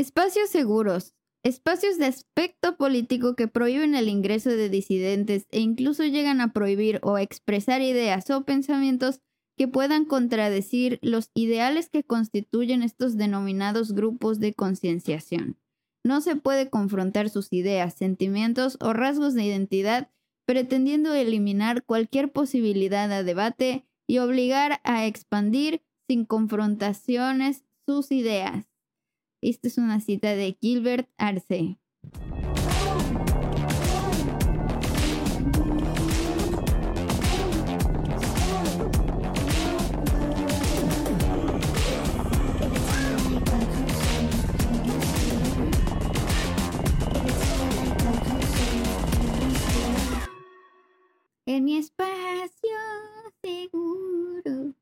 [0.00, 1.12] Espacios seguros.
[1.44, 7.00] Espacios de aspecto político que prohíben el ingreso de disidentes e incluso llegan a prohibir
[7.02, 9.20] o expresar ideas o pensamientos
[9.58, 15.58] que puedan contradecir los ideales que constituyen estos denominados grupos de concienciación.
[16.02, 20.10] No se puede confrontar sus ideas, sentimientos o rasgos de identidad
[20.46, 28.69] pretendiendo eliminar cualquier posibilidad de debate y obligar a expandir sin confrontaciones sus ideas.
[29.42, 31.78] Esta es una cita de Gilbert Arce.
[51.46, 52.76] En mi espacio
[53.42, 54.74] seguro.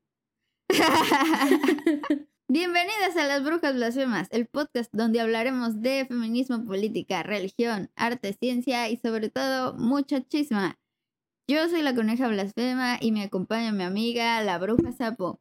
[2.51, 8.89] Bienvenidas a Las Brujas Blasfemas, el podcast donde hablaremos de feminismo, política, religión, arte, ciencia
[8.89, 10.79] y sobre todo mucha chisma.
[11.47, 15.39] Yo soy la coneja blasfema y me acompaña mi amiga la bruja sapo.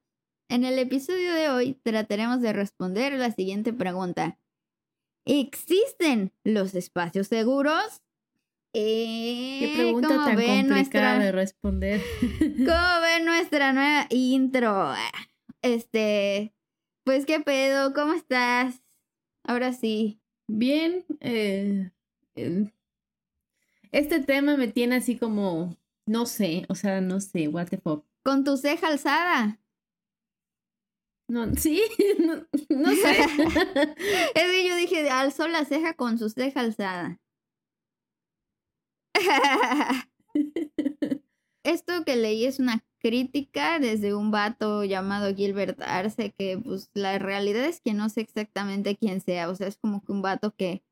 [0.51, 4.39] En el episodio de hoy trataremos de responder la siguiente pregunta.
[5.25, 8.03] ¿Existen los espacios seguros?
[8.75, 12.03] Qué eh, pregunta tan complicada de responder.
[12.39, 14.93] ¿Cómo ven nuestra nueva intro?
[15.63, 16.53] Este,
[17.09, 18.83] pues qué pedo, ¿cómo estás?
[19.43, 20.21] Ahora sí.
[20.47, 21.91] Bien, eh,
[23.93, 28.05] este tema me tiene así como, no sé, o sea, no sé, what the fuck.
[28.23, 29.59] Con tu ceja alzada.
[31.29, 31.81] No, sí,
[32.19, 33.21] no, sé.
[34.35, 37.19] es que yo dije, alzó la ceja con su ceja alzada.
[41.65, 47.19] Esto que leí es una crítica desde un vato llamado Gilbert Arce, que pues la
[47.19, 50.55] realidad es que no sé exactamente quién sea, o sea, es como que un vato
[50.55, 50.83] que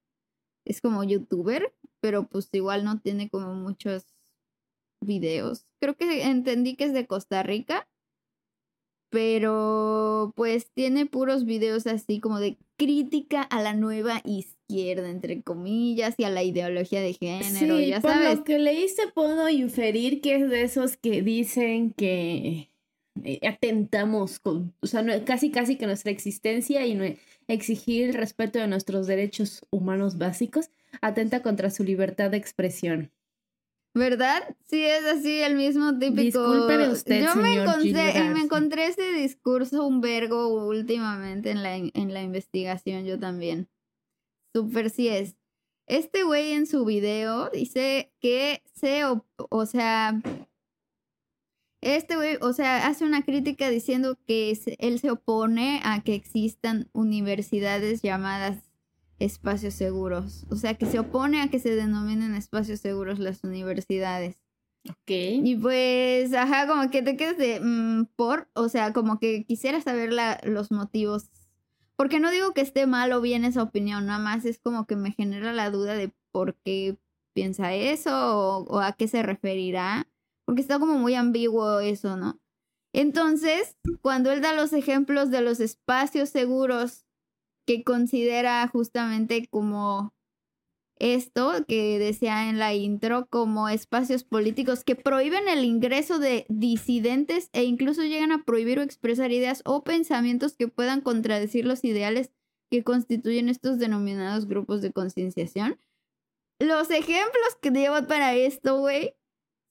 [0.65, 4.05] es como youtuber, pero pues igual no tiene como muchos
[5.01, 5.67] videos.
[5.81, 7.89] Creo que entendí que es de Costa Rica,
[9.11, 16.15] pero pues tiene puros videos así como de crítica a la nueva izquierda, entre comillas,
[16.19, 18.29] y a la ideología de género, ya sabes.
[18.29, 22.71] Por lo que leíste puedo inferir que es de esos que dicen que
[23.25, 27.19] eh, atentamos con, o sea, casi casi que nuestra existencia y
[27.49, 33.13] exigir el respeto de nuestros derechos humanos básicos atenta contra su libertad de expresión.
[33.97, 34.55] ¿Verdad?
[34.67, 36.53] Sí, es así el mismo típico.
[36.53, 42.13] Discúlpeme usted, Yo me encontré, me encontré ese discurso un vergo últimamente en la, en
[42.13, 43.71] la investigación, yo también.
[44.55, 45.37] Súper sí es.
[45.87, 50.21] Este güey en su video dice que se, o sea,
[51.81, 56.91] este güey, o sea, hace una crítica diciendo que él se opone a que existan
[56.93, 58.66] universidades llamadas
[59.19, 60.47] espacios seguros.
[60.51, 64.43] O sea, que se opone a que se denominen espacios seguros las universidades.
[64.89, 65.11] Ok.
[65.11, 69.81] Y pues, ajá, como que te quedas de mm, por, o sea, como que quisiera
[69.81, 71.31] saber la, los motivos.
[71.97, 74.97] Porque no digo que esté mal o bien esa opinión, nada más es como que
[74.97, 76.99] me genera la duda de por qué
[77.33, 80.07] piensa eso o, o a qué se referirá.
[80.45, 82.39] Porque está como muy ambiguo eso, ¿no?
[82.93, 87.06] Entonces, cuando él da los ejemplos de los espacios seguros
[87.67, 90.15] que considera justamente como
[90.99, 97.51] esto que decía en la intro como espacios políticos que prohíben el ingreso de disidentes
[97.53, 102.33] e incluso llegan a prohibir o expresar ideas o pensamientos que puedan contradecir los ideales
[102.71, 105.79] que constituyen estos denominados grupos de concienciación.
[106.59, 109.15] Los ejemplos que llevo para esto, güey,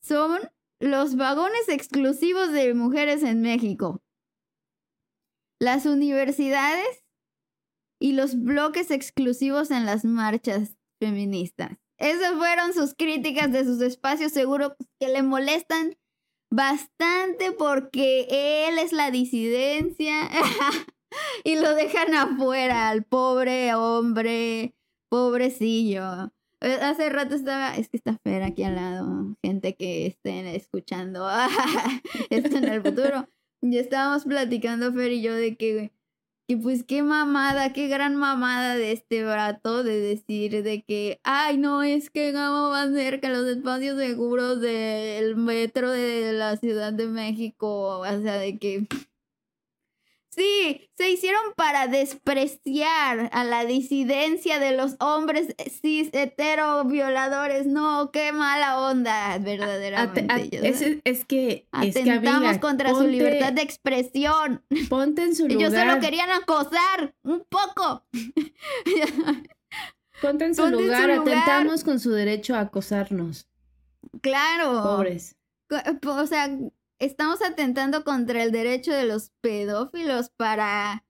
[0.04, 4.04] son los vagones exclusivos de mujeres en México,
[5.60, 7.05] las universidades
[8.00, 11.78] y los bloques exclusivos en las marchas feministas.
[11.98, 15.98] Esas fueron sus críticas de sus espacios seguros que le molestan
[16.52, 18.28] bastante porque
[18.68, 20.30] él es la disidencia
[21.44, 24.76] y lo dejan afuera al pobre hombre,
[25.10, 26.32] pobrecillo.
[26.62, 31.28] Hace rato estaba, es que está Fer aquí al lado, gente que estén escuchando
[32.30, 33.28] esto en el futuro.
[33.62, 35.92] Ya estábamos platicando Fer y yo de que
[36.48, 41.58] y pues qué mamada, qué gran mamada de este brato de decir de que, ay,
[41.58, 47.08] no, es que vamos más cerca los espacios seguros del metro de la Ciudad de
[47.08, 48.00] México.
[48.00, 48.88] O sea, de que
[50.36, 57.68] Sí, se hicieron para despreciar a la disidencia de los hombres cis hetero violadores.
[57.68, 60.28] No, qué mala onda, verdaderamente.
[61.06, 64.62] es, que atentamos contra su libertad de expresión.
[64.90, 65.62] Ponte en su lugar.
[65.62, 68.06] Ellos solo querían acosar un poco.
[70.22, 71.20] Ponte en su, Ponte en su lugar, lugar.
[71.22, 73.48] atentamos con su derecho a acosarnos.
[74.22, 74.84] Claro.
[74.84, 75.38] Pobres.
[76.06, 76.50] O sea,
[77.00, 81.06] estamos atentando contra el derecho de los pedófilos para,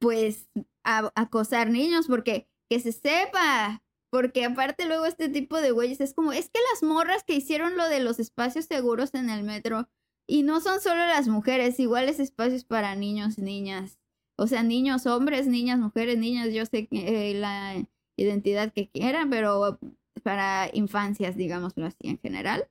[0.00, 0.48] pues,
[0.84, 3.82] acosar niños, porque que se sepa.
[4.10, 7.76] Porque aparte luego este tipo de güeyes es como, es que las morras que hicieron
[7.76, 9.88] lo de los espacios seguros en el metro,
[10.26, 13.98] y no son solo las mujeres, iguales espacios para niños, niñas.
[14.36, 17.86] O sea, niños, hombres, niñas, mujeres, niñas, yo sé que, eh, la
[18.16, 19.78] identidad que quieran, pero
[20.22, 22.68] para infancias, digámoslo así en general,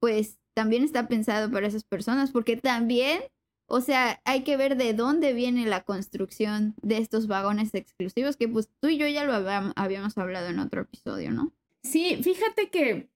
[0.00, 3.20] pues también está pensado para esas personas, porque también,
[3.66, 8.48] o sea, hay que ver de dónde viene la construcción de estos vagones exclusivos, que
[8.48, 11.52] pues tú y yo ya lo habíam- habíamos hablado en otro episodio, ¿no?
[11.82, 13.10] Sí, fíjate que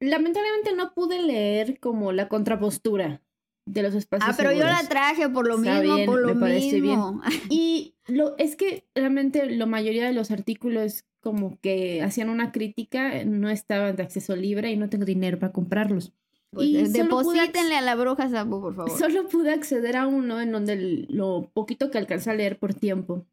[0.00, 3.22] lamentablemente no pude leer como la contrapostura
[3.66, 6.34] de los espacios Ah, pero yo la traje por lo Está mismo, bien, por lo
[6.34, 6.98] me parece bien.
[7.00, 7.22] mismo.
[7.50, 13.24] Y lo, es que realmente la mayoría de los artículos como que hacían una crítica,
[13.24, 16.12] no estaban de acceso libre y no tengo dinero para comprarlos.
[16.50, 18.98] Pues, y eh, deposítenle a la bruja sapo, por favor.
[18.98, 23.26] Solo pude acceder a uno en donde lo poquito que alcancé a leer por tiempo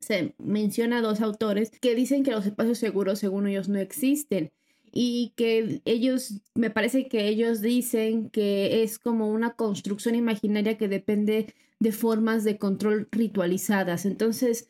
[0.00, 4.52] se menciona a dos autores que dicen que los espacios seguros según ellos no existen
[4.92, 10.88] y que ellos, me parece que ellos dicen que es como una construcción imaginaria que
[10.88, 14.06] depende de formas de control ritualizadas.
[14.06, 14.68] Entonces,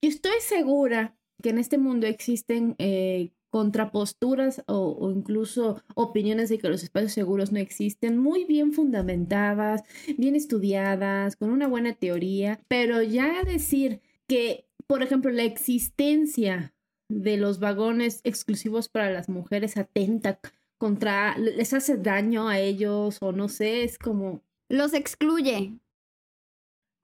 [0.00, 6.58] yo estoy segura que en este mundo existen eh, contraposturas o, o incluso opiniones de
[6.58, 9.82] que los espacios seguros no existen, muy bien fundamentadas,
[10.18, 16.74] bien estudiadas, con una buena teoría, pero ya decir que, por ejemplo, la existencia
[17.08, 20.38] de los vagones exclusivos para las mujeres atenta
[20.76, 25.80] contra, les hace daño a ellos o no sé, es como, Los excluye.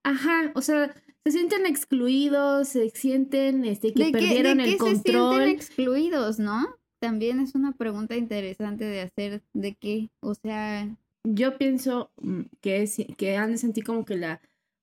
[0.04, 4.70] ajá, o sea, se sienten excluidos, se sienten este, que ¿De qué, perdieron de el
[4.70, 5.34] qué se control.
[5.34, 6.76] sienten excluidos, no?
[7.00, 9.42] También es una pregunta interesante de hacer.
[9.52, 10.10] ¿De qué?
[10.20, 14.40] O sea, Yo pienso mm, que, es, que han de sentir como que la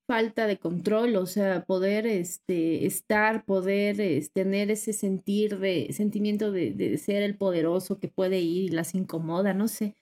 [0.08, 6.52] falta de control, o sea, poder este, estar, poder es, tener ese sentir de, sentimiento
[6.52, 9.96] de, de ser el poderoso que puede ir y las incomoda, no sé.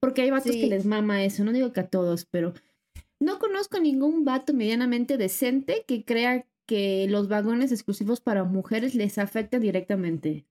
[0.00, 2.52] Porque hay vatos que les mama eso, no digo que a todos, pero
[3.24, 9.18] no conozco ningún vato medianamente decente que crea que los vagones exclusivos para mujeres les
[9.18, 10.46] afectan directamente.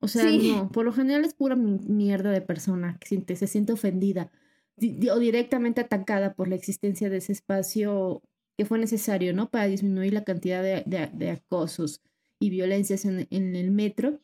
[0.00, 0.50] O sea, Sí.
[0.52, 4.30] no, por lo general es pura mi- mierda de persona que siente, se siente ofendida
[4.76, 8.22] di- di- o directamente atacada por la existencia de ese espacio
[8.56, 9.50] que fue necesario, ¿no?
[9.50, 12.00] Para disminuir la cantidad de, de- de acosos
[12.38, 14.18] y violencias en, en el metro.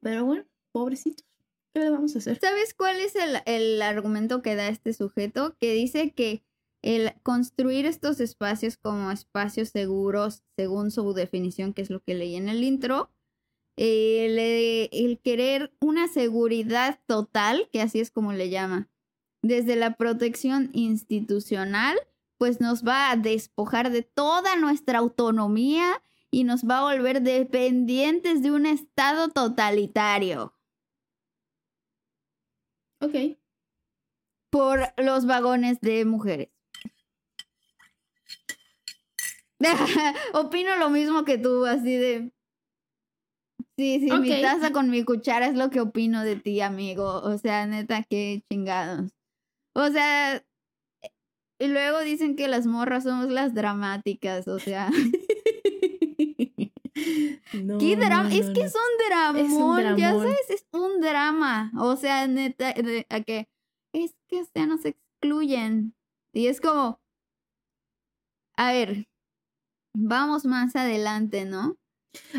[0.00, 1.24] Pero bueno, pobrecitos,
[1.74, 2.38] ¿qué le vamos a hacer?
[2.40, 5.54] ¿sabes cuál es el, el argumento que da este sujeto?
[5.60, 6.42] Que dice que
[6.86, 12.36] el construir estos espacios como espacios seguros, según su definición, que es lo que leí
[12.36, 13.10] en el intro,
[13.76, 18.88] el, eh, el querer una seguridad total, que así es como le llama,
[19.42, 21.98] desde la protección institucional,
[22.38, 26.00] pues nos va a despojar de toda nuestra autonomía
[26.30, 30.54] y nos va a volver dependientes de un estado totalitario
[33.00, 33.36] Ok.
[34.50, 36.55] por los vagones de mujeres.
[40.34, 42.30] Opino lo mismo que tú, así de...
[43.78, 44.42] Sí, sí, mi Ok.
[44.42, 47.20] taza con mi cuchara es lo que opino de ti, amigo.
[47.22, 49.10] O sea, neta, qué chingados.
[49.74, 50.42] O sea,
[51.58, 54.90] y luego dicen que las morras somos las dramáticas, o sea,
[57.52, 61.96] No, qué drama, no, es que es un dramón, ya sabes, es un drama, o
[61.96, 63.48] sea, neta, de- a que
[63.92, 65.94] es que, o sea, nos excluyen,
[66.32, 67.00] y es como,
[68.56, 69.06] a ver,
[69.96, 71.76] vamos más adelante, ¿no?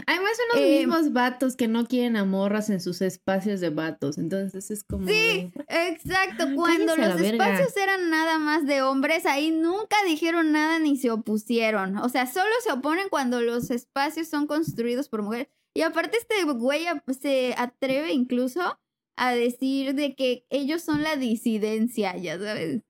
[0.07, 3.69] Además son los Eh, mismos vatos que no quieren a morras en sus espacios de
[3.69, 5.07] vatos, entonces es como...
[5.07, 6.45] Sí, exacto.
[6.47, 11.11] Ah, Cuando los espacios eran nada más de hombres, ahí nunca dijeron nada ni se
[11.11, 11.97] opusieron.
[11.97, 15.47] O sea, solo se oponen cuando los espacios son construidos por mujeres.
[15.75, 16.85] Y aparte este güey
[17.19, 18.79] se atreve incluso
[19.15, 22.81] a decir de que ellos son la disidencia, ya sabes.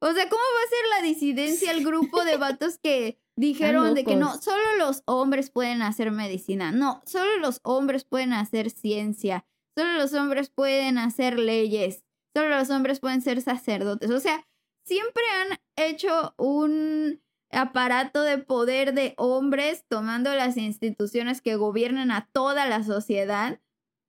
[0.00, 4.04] O sea, ¿cómo va a ser la disidencia el grupo de vatos que dijeron de
[4.04, 6.72] que no, solo los hombres pueden hacer medicina?
[6.72, 9.46] No, solo los hombres pueden hacer ciencia.
[9.76, 12.04] Solo los hombres pueden hacer leyes.
[12.34, 14.10] Solo los hombres pueden ser sacerdotes.
[14.10, 14.46] O sea,
[14.84, 22.28] siempre han hecho un aparato de poder de hombres tomando las instituciones que gobiernan a
[22.32, 23.60] toda la sociedad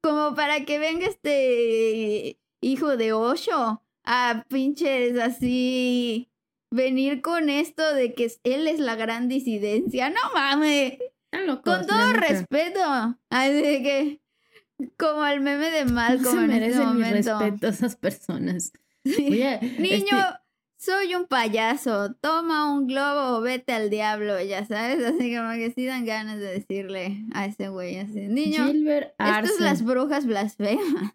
[0.02, 6.30] como para que venga este hijo de Osho a pinches así
[6.74, 10.10] venir con esto de que él es la gran disidencia.
[10.10, 10.98] No mames.
[11.46, 11.78] Locos.
[11.78, 12.80] Con todo respeto.
[13.30, 14.22] Así de que,
[14.98, 17.40] como el meme de Malcolm no se en este merecen mi momento.
[17.40, 18.72] respeto esas personas.
[19.06, 20.40] Oye, Niño, este-
[20.78, 22.14] soy un payaso.
[22.16, 25.04] Toma un globo o vete al diablo, ya sabes.
[25.04, 28.28] Así como que sí dan ganas de decirle a ese güey así.
[28.28, 28.66] Niño,
[29.18, 31.14] estas las brujas blasfemas.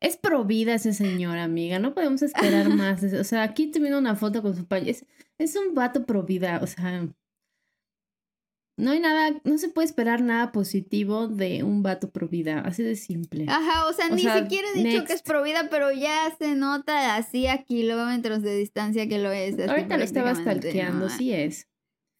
[0.00, 1.78] Es pro vida ese señor, amiga.
[1.78, 3.02] No podemos esperar más.
[3.02, 5.04] O sea, aquí te viene una foto con su payaso.
[5.38, 6.60] Es, es un vato pro vida.
[6.62, 7.06] O sea,
[8.78, 12.60] no hay nada, no se puede esperar nada positivo de un vato pro vida.
[12.60, 13.44] Así de simple.
[13.48, 15.26] Ajá, o sea, O ni sea, siquiera he dicho que es next.
[15.26, 19.58] pro vida, pero ya se nota así a kilómetros de distancia que lo es.
[19.68, 21.14] Ahorita lo estaba stalkeando, ¿no?
[21.14, 21.68] sí es.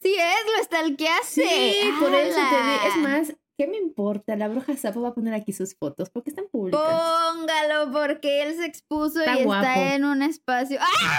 [0.03, 1.43] Sí es, lo stalkeaste.
[1.43, 2.89] Sí, por eso te.
[2.89, 4.37] Es más, ¿qué me importa?
[4.37, 6.81] La bruja sapo va a poner aquí sus fotos porque están públicas.
[6.81, 9.67] Póngalo porque él se expuso Está y guapo.
[9.67, 10.79] está en un espacio.
[10.81, 11.19] ¡Ah!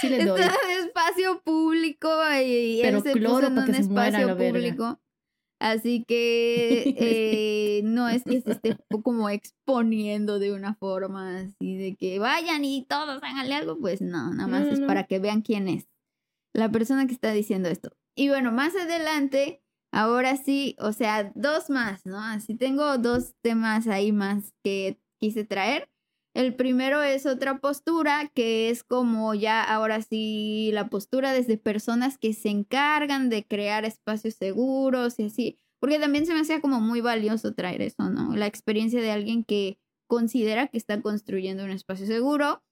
[0.00, 0.40] Sí le doy.
[0.40, 2.08] Está en un espacio público
[2.44, 5.00] y Pero él se puso en un espacio público.
[5.60, 11.94] Así que eh, no es que se esté como exponiendo de una forma así de
[11.94, 14.86] que vayan y todos háganle algo, pues no, nada más No, no, es no.
[14.88, 15.88] para que vean quién es
[16.52, 17.92] la persona que está diciendo esto.
[18.16, 19.62] Y bueno, más adelante,
[19.96, 22.20] ahora sí, o sea, dos más, ¿no?
[22.22, 25.88] Así tengo dos temas ahí más que quise traer.
[26.34, 32.18] El primero es otra postura que es como ya ahora sí la postura desde personas
[32.18, 36.78] que se encargan de crear espacios seguros y así, porque también se me hacía como
[36.78, 38.36] muy valioso traer eso, ¿no?
[38.36, 42.62] La experiencia de alguien que considera que está construyendo un espacio seguro.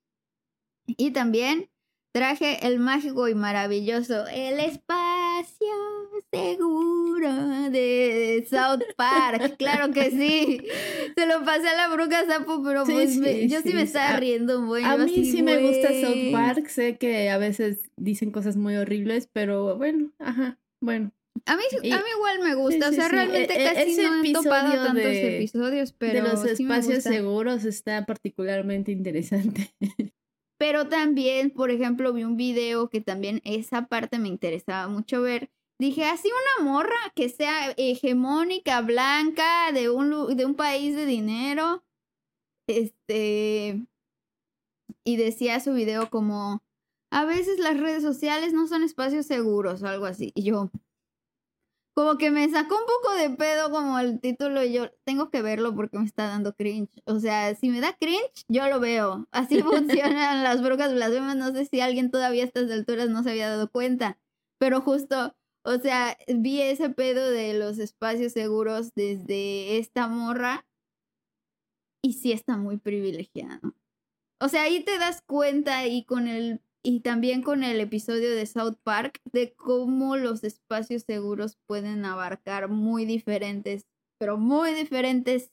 [0.87, 1.71] Y también
[2.13, 5.73] traje el mágico y maravilloso El espacio
[6.31, 6.94] seguro
[7.71, 9.55] de South Park.
[9.59, 10.59] Claro que sí.
[11.17, 13.75] Se lo pasé a la bruja sapo, pero Sí, pues sí, me- yo sí, sí,
[13.75, 14.85] me estaba riendo buen.
[14.85, 15.89] A mí así, sí me gusta.
[16.01, 16.69] South Park.
[16.69, 21.13] Sé que a veces dicen cosas muy horribles, pero bueno, ajá, bueno.
[21.47, 22.89] A mí, Y- a mí igual me gusta.
[22.89, 26.29] o sea, realmente E- e- casi no he topado episodio tantos de- episodios, pero de
[26.31, 29.75] los espacios seguros está particularmente interesante.
[30.57, 35.51] Pero también, por ejemplo, vi un video que también esa parte me interesaba mucho ver.
[35.79, 36.29] Dije, así
[36.59, 41.85] una morra que sea hegemónica, blanca, de un, de un país de dinero.
[42.67, 43.85] Este.
[45.05, 46.63] Y decía su video como,
[47.11, 50.33] a veces las redes sociales no son espacios seguros o algo así.
[50.35, 50.71] Y yo,
[51.95, 55.43] como que me sacó un poco de pedo como el título y yo tengo que
[55.43, 56.91] verlo porque me está dando cringe.
[57.07, 59.29] O sea, si me da cringe, yo lo veo.
[59.31, 61.37] Así funcionan las brujas blasfemas.
[61.37, 64.19] No sé si alguien todavía a estas alturas no se había dado cuenta.
[64.59, 70.67] Pero justo, o sea, vi ese pedo de los espacios seguros desde esta morra
[72.03, 73.75] y sí está muy privilegiado.
[74.41, 78.45] O sea, ahí te das cuenta y con el y también con el episodio de
[78.45, 83.87] South Park de cómo los espacios seguros pueden abarcar muy diferentes,
[84.19, 85.51] pero muy diferentes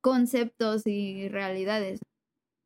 [0.00, 2.00] conceptos y realidades.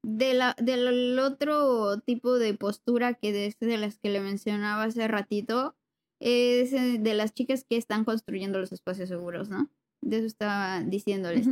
[0.04, 5.08] De la, del otro tipo de postura que de, de las que le mencionaba hace
[5.08, 5.74] ratito
[6.20, 9.70] es eh, de las chicas que están construyendo los espacios seguros, ¿no?
[10.02, 11.48] De eso estaba diciéndoles.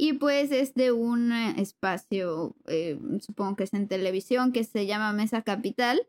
[0.00, 4.86] Y pues es de un eh, espacio, eh, supongo que es en televisión, que se
[4.86, 6.06] llama Mesa Capital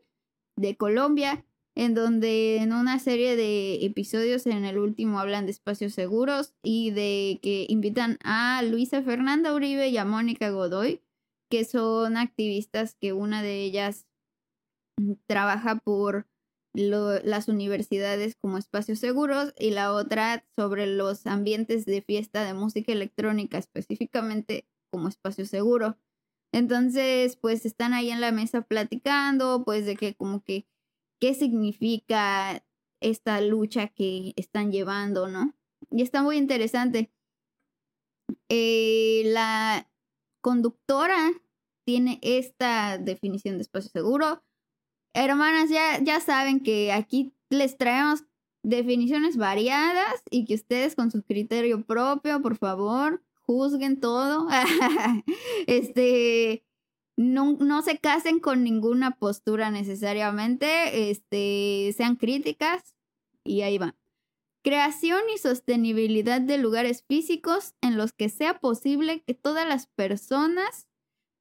[0.56, 1.44] de Colombia,
[1.74, 6.92] en donde en una serie de episodios en el último hablan de espacios seguros y
[6.92, 11.00] de que invitan a Luisa Fernanda Uribe y a Mónica Godoy,
[11.50, 14.06] que son activistas que una de ellas
[15.26, 16.28] trabaja por
[16.72, 22.92] las universidades como espacios seguros y la otra sobre los ambientes de fiesta de música
[22.92, 25.98] electrónica específicamente como espacio seguro.
[26.52, 30.66] Entonces, pues están ahí en la mesa platicando, pues de que como que
[31.20, 32.64] qué significa
[33.00, 35.54] esta lucha que están llevando, ¿no?
[35.90, 37.12] Y está muy interesante.
[38.48, 39.88] Eh, la
[40.42, 41.30] conductora
[41.84, 44.42] tiene esta definición de espacio seguro.
[45.14, 48.24] Hermanas, ya, ya saben que aquí les traemos
[48.62, 54.48] definiciones variadas y que ustedes con su criterio propio, por favor, juzguen todo.
[55.66, 56.64] este,
[57.16, 62.94] no, no se casen con ninguna postura necesariamente, este, sean críticas
[63.44, 63.96] y ahí va.
[64.62, 70.86] Creación y sostenibilidad de lugares físicos en los que sea posible que todas las personas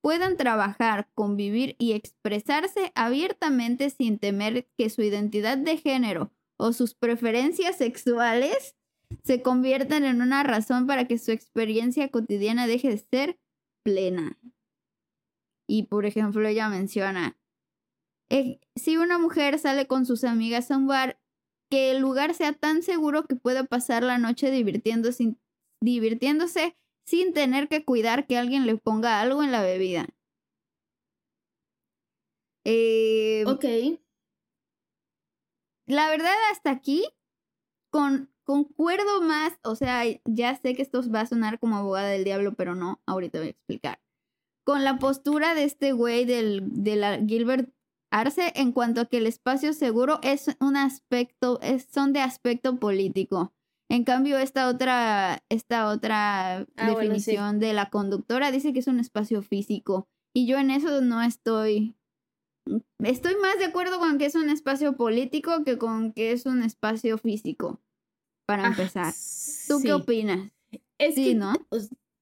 [0.02, 6.94] puedan trabajar, convivir y expresarse abiertamente sin temer que su identidad de género o sus
[6.94, 8.76] preferencias sexuales
[9.24, 13.40] se conviertan en una razón para que su experiencia cotidiana deje de ser
[13.84, 14.38] plena.
[15.68, 17.38] Y por ejemplo, ella menciona,
[18.30, 21.20] eh, si una mujer sale con sus amigas a un bar
[21.70, 25.36] que el lugar sea tan seguro que pueda pasar la noche divirtiéndose,
[25.82, 26.76] divirtiéndose
[27.10, 30.08] sin tener que cuidar que alguien le ponga algo en la bebida.
[32.66, 33.66] Eh, Ok.
[35.88, 37.04] la verdad, hasta aquí,
[37.92, 42.24] con, concuerdo más, o sea, ya sé que esto va a sonar como abogada del
[42.24, 44.00] diablo, pero no, ahorita voy a explicar.
[44.64, 47.74] Con la postura de este güey del, de la Gilbert
[48.12, 52.76] Arce en cuanto a que el espacio seguro es un aspecto, es, son de aspecto
[52.78, 53.54] político.
[53.90, 57.08] En cambio, esta otra, esta otra Ah, bueno, sí.
[57.08, 60.08] definición de la conductora dice que es un espacio físico.
[60.34, 61.96] Y yo en eso no estoy.
[63.04, 66.62] Estoy más de acuerdo con que es un espacio político que con que es un
[66.62, 67.82] espacio físico.
[68.48, 69.12] Para Ah, empezar.
[69.68, 69.84] ¿Tú sí.
[69.86, 70.52] qué opinas?
[71.00, 71.54] Es Sí, que ¿no?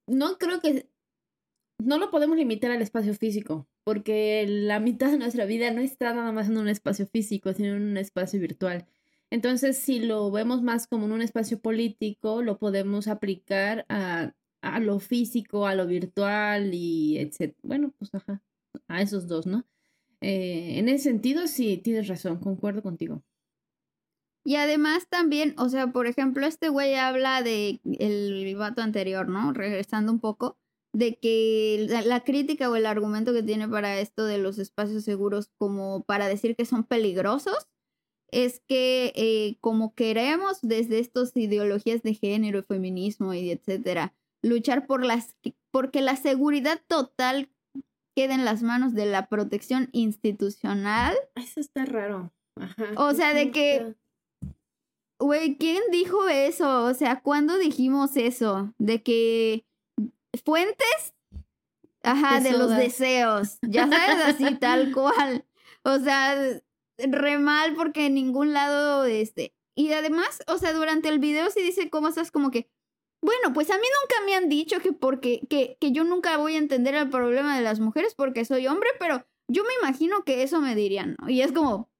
[0.06, 0.88] no creo que
[1.78, 6.12] no lo podemos limitar al espacio físico, porque la mitad de nuestra vida no está
[6.14, 8.86] nada más en un espacio físico, sino en un espacio virtual.
[9.30, 14.32] Entonces, si lo vemos más como en un espacio político, lo podemos aplicar a,
[14.62, 17.54] a lo físico, a lo virtual y etc.
[17.62, 18.42] Bueno, pues ajá,
[18.88, 19.66] a esos dos, ¿no?
[20.20, 23.22] Eh, en ese sentido, sí, tienes razón, concuerdo contigo.
[24.44, 29.52] Y además también, o sea, por ejemplo, este güey habla de el vato anterior, ¿no?
[29.52, 30.56] Regresando un poco,
[30.92, 35.50] de que la crítica o el argumento que tiene para esto de los espacios seguros
[35.58, 37.68] como para decir que son peligrosos,
[38.30, 45.04] es que eh, como queremos desde estas ideologías de género, feminismo y etcétera, luchar por
[45.04, 45.34] las,
[45.70, 47.50] porque la seguridad total
[48.14, 52.32] quede en las manos de la protección institucional, Eso está raro.
[52.56, 52.86] Ajá.
[52.96, 53.94] O sea, de que-
[55.20, 56.84] Güey, ¿quién dijo eso?
[56.84, 58.72] O sea, ¿cuándo dijimos eso?
[58.78, 59.66] De que
[60.44, 61.14] fuentes,
[62.04, 65.44] ajá, De de los deseos, ya sabes, así tal cual.
[65.82, 66.36] O sea,
[66.98, 69.54] re mal porque en ningún lado, este.
[69.76, 72.68] Y además, o sea, durante el video sí dice cosas como que,
[73.22, 76.54] bueno, pues a mí nunca me han dicho que porque, que, que yo nunca voy
[76.54, 80.42] a entender el problema de las mujeres porque soy hombre, pero yo me imagino que
[80.42, 81.28] eso me dirían, ¿no?
[81.28, 81.90] Y es como,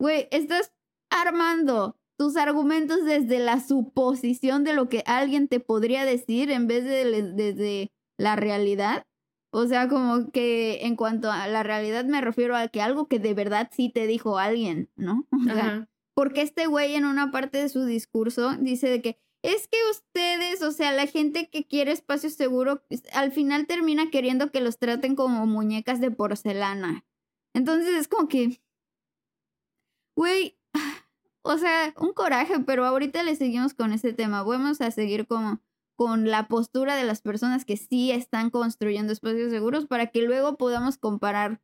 [0.00, 0.72] güey, estás
[1.10, 6.84] armando tus argumentos desde la suposición de lo que alguien te podría decir en vez
[6.84, 9.06] de desde la realidad.
[9.52, 13.18] O sea, como que en cuanto a la realidad me refiero a que algo que
[13.18, 15.26] de verdad sí te dijo alguien, ¿no?
[15.32, 15.88] O sea, Ajá.
[16.14, 20.62] porque este güey en una parte de su discurso dice de que es que ustedes,
[20.62, 22.82] o sea, la gente que quiere espacio seguro,
[23.14, 27.04] al final termina queriendo que los traten como muñecas de porcelana.
[27.54, 28.60] Entonces es como que,
[30.14, 30.58] güey,
[31.42, 34.42] o sea, un coraje, pero ahorita le seguimos con ese tema.
[34.42, 35.60] Vamos a seguir como
[36.00, 40.56] con la postura de las personas que sí están construyendo espacios seguros para que luego
[40.56, 41.60] podamos comparar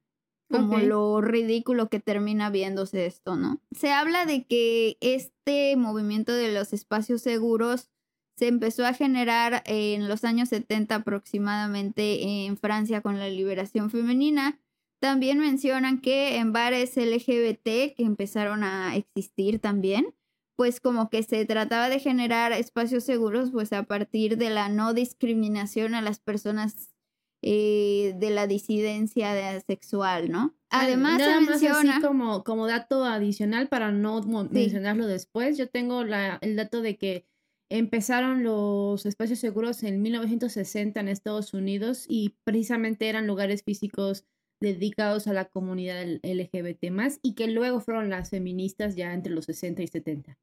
[0.51, 3.62] como lo ridículo que termina viéndose esto, ¿no?
[3.70, 7.88] Se habla de que este movimiento de los espacios seguros
[8.37, 14.61] se empezó a generar en los años 70 aproximadamente en Francia con la liberación femenina.
[15.01, 20.14] También mencionan que en bares LGBT que empezaron a existir también,
[20.57, 24.95] pues como que se trataba de generar espacios seguros pues a partir de la no
[24.95, 26.95] discriminación a las personas
[27.42, 30.55] eh, de la disidencia de- sexual, ¿no?
[30.71, 34.29] Además Nada se más así como, como dato adicional para no Sí.
[34.51, 37.27] mencionarlo después, yo tengo la, el dato de que
[37.71, 44.25] empezaron los espacios seguros en 1960 en Estados Unidos y precisamente eran lugares físicos
[44.61, 49.45] dedicados a la comunidad LGBT más y que luego fueron las feministas ya entre los
[49.47, 50.38] 60 y 70.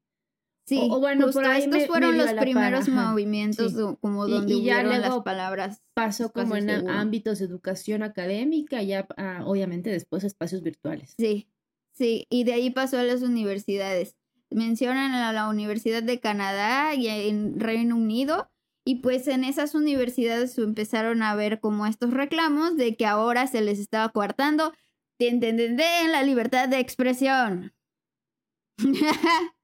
[0.66, 3.76] Sí, o- o bueno, justo por ahí estos me- fueron los par, primeros movimientos sí.
[3.76, 6.92] do- como donde y ya hubieron las palabras Pasó como en seguro.
[6.94, 11.14] ámbitos de educación académica, ya ah, obviamente después espacios virtuales.
[11.18, 11.48] Sí,
[11.92, 14.16] sí, y de ahí pasó a las universidades.
[14.50, 18.48] Mencionan a la Universidad de Canadá y en Reino Unido,
[18.84, 23.62] y pues en esas universidades empezaron a ver como estos reclamos de que ahora se
[23.62, 24.72] les estaba coartando
[25.18, 27.72] ten, ten, ten, ten, la libertad de expresión.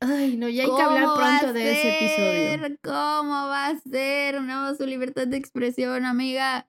[0.00, 2.78] Ay, no, ya hay que ¿Cómo hablar pronto de ese episodio.
[2.82, 4.42] ¿Cómo va a ser?
[4.42, 6.68] No, su libertad de expresión, amiga.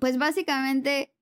[0.00, 1.14] Pues básicamente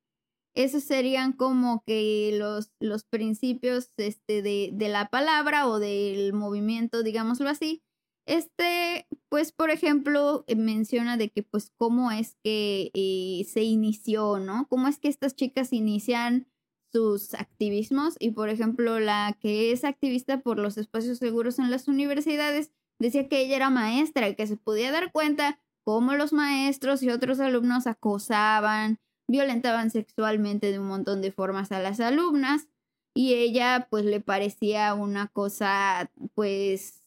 [0.55, 7.03] esos serían como que los, los principios este, de, de la palabra o del movimiento,
[7.03, 7.83] digámoslo así.
[8.27, 14.39] Este, pues, por ejemplo, eh, menciona de que, pues, cómo es que eh, se inició,
[14.39, 14.67] ¿no?
[14.69, 16.47] Cómo es que estas chicas inician
[16.93, 21.89] sus activismos y, por ejemplo, la que es activista por los espacios seguros en las
[21.89, 27.03] universidades decía que ella era maestra y que se podía dar cuenta cómo los maestros
[27.03, 32.69] y otros alumnos acosaban, violentaban sexualmente de un montón de formas a las alumnas
[33.15, 37.02] y ella pues le parecía una cosa pues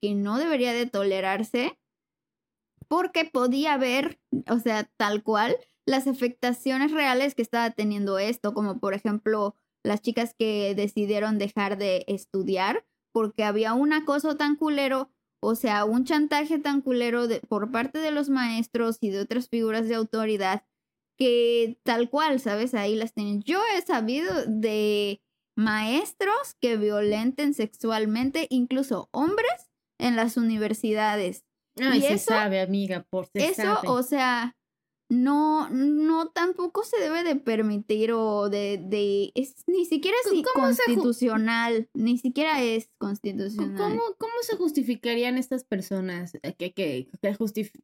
[0.00, 1.78] que no debería de tolerarse
[2.88, 8.78] porque podía ver, o sea, tal cual, las afectaciones reales que estaba teniendo esto, como
[8.78, 15.10] por ejemplo las chicas que decidieron dejar de estudiar porque había un acoso tan culero,
[15.40, 19.48] o sea, un chantaje tan culero de, por parte de los maestros y de otras
[19.48, 20.64] figuras de autoridad
[21.16, 22.74] que tal cual, ¿sabes?
[22.74, 23.42] Ahí las tienen.
[23.42, 25.22] Yo he sabido de
[25.56, 31.44] maestros que violenten sexualmente incluso hombres en las universidades.
[31.76, 34.56] Ay, se sabe, amiga, por se Eso, o sea,
[35.08, 41.88] no, no tampoco se debe de permitir o de, de es, ni siquiera es constitucional,
[41.94, 43.76] ni siquiera es constitucional.
[43.76, 47.08] ¿Cómo, ¿Cómo se justificarían estas personas que, que,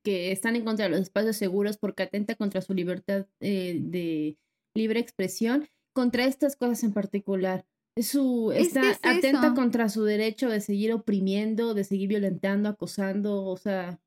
[0.03, 4.37] que, están en contra de los espacios seguros porque atenta contra su libertad eh, de
[4.75, 7.67] libre expresión, contra estas cosas en particular?
[8.01, 14.01] Su, está atenta contra su derecho de seguir oprimiendo, de seguir violentando, acosando, o sea,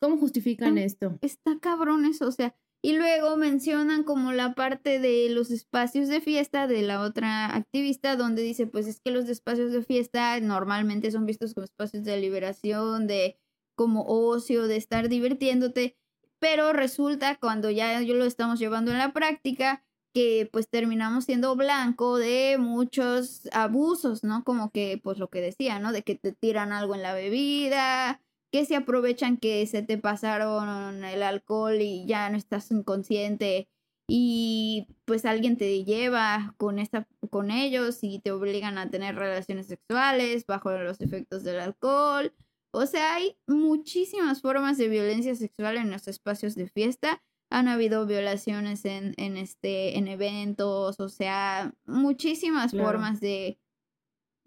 [0.00, 1.18] ¿cómo justifican esto?
[1.20, 6.20] Está cabrón eso, o sea, y luego mencionan como la parte de los espacios de
[6.20, 11.12] fiesta de la otra activista, donde dice, pues es que los espacios de fiesta normalmente
[11.12, 13.38] son vistos como espacios de liberación, de
[13.76, 15.96] como ocio, de estar divirtiéndote,
[16.40, 21.56] pero resulta cuando ya yo lo estamos llevando en la práctica, que pues terminamos siendo
[21.56, 24.44] blanco de muchos abusos, ¿no?
[24.44, 25.92] Como que pues lo que decía, ¿no?
[25.92, 28.20] De que te tiran algo en la bebida,
[28.52, 33.68] que se aprovechan que se te pasaron el alcohol y ya no estás inconsciente
[34.08, 39.68] y pues alguien te lleva con esta con ellos y te obligan a tener relaciones
[39.68, 42.34] sexuales bajo los efectos del alcohol.
[42.72, 48.06] O sea, hay muchísimas formas de violencia sexual en los espacios de fiesta han habido
[48.06, 53.58] violaciones en, en, este, en eventos, o sea, muchísimas formas de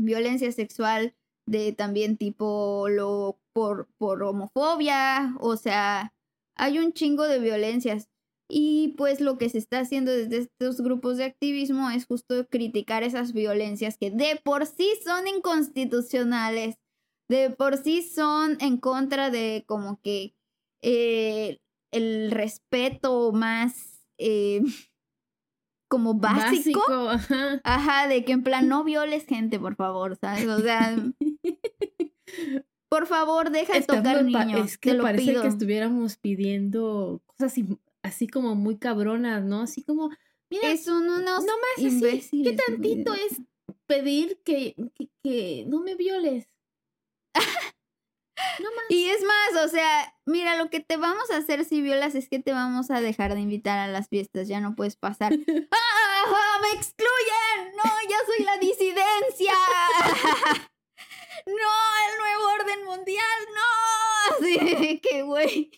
[0.01, 1.15] violencia sexual,
[1.47, 6.13] de también tipo lo por, por homofobia, o sea,
[6.57, 8.09] hay un chingo de violencias.
[8.47, 13.01] Y pues lo que se está haciendo desde estos grupos de activismo es justo criticar
[13.01, 16.75] esas violencias que de por sí son inconstitucionales,
[17.27, 20.35] de por sí son en contra de como que
[20.83, 21.59] eh,
[21.95, 24.61] el respeto más eh,
[25.87, 26.81] como básico.
[27.63, 28.07] ajá.
[28.07, 30.47] de que en plan no violes gente, por favor, ¿sabes?
[30.47, 30.95] O sea,
[32.89, 34.71] por favor, deja de tocar niños.
[34.71, 37.55] Es que parece que estuviéramos pidiendo cosas
[38.03, 39.61] así, como muy cabronas, ¿no?
[39.61, 40.09] Así como,
[40.49, 43.41] mira, es unos no más así, ¿qué tantito es
[43.87, 44.75] pedir que,
[45.23, 46.47] que no me violes?
[48.89, 52.29] Y es más, o sea, mira, lo que te vamos a hacer si violas es
[52.29, 55.33] que te vamos a dejar de invitar a las fiestas, ya no puedes pasar.
[55.71, 56.59] ¡Ah!
[56.61, 57.75] ¡Me excluyen!
[57.75, 59.53] ¡No, yo soy la disidencia!
[61.45, 63.47] ¡No, el nuevo orden mundial!
[63.53, 64.35] ¡No!
[64.35, 65.71] Así que, güey.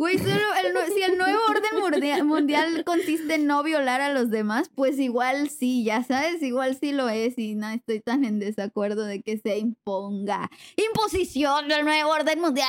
[0.00, 4.70] Güey, solo el, si el nuevo orden mundial consiste en no violar a los demás,
[4.74, 9.04] pues igual sí, ya sabes, igual sí lo es y no estoy tan en desacuerdo
[9.04, 12.66] de que se imponga imposición del nuevo orden mundial.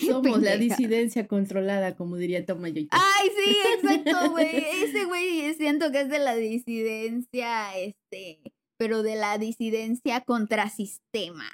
[0.00, 2.86] Somos la disidencia controlada, como diría Tomayo.
[2.90, 4.64] Ay, sí, exacto, güey.
[4.82, 8.40] Ese güey siento que es de la disidencia, este,
[8.78, 11.44] pero de la disidencia contra sistema,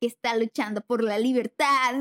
[0.00, 1.96] que está luchando por la libertad.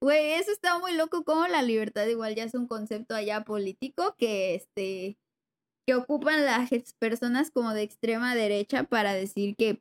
[0.00, 4.14] Güey, eso está muy loco como la libertad igual ya es un concepto allá político
[4.18, 5.18] que este
[5.86, 9.80] que ocupan las personas como de extrema derecha para decir que,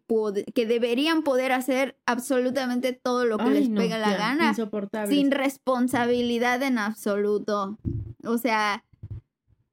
[0.54, 4.56] que deberían poder hacer absolutamente todo lo que les pega la gana
[5.08, 7.80] sin responsabilidad en absoluto.
[8.24, 8.86] O sea,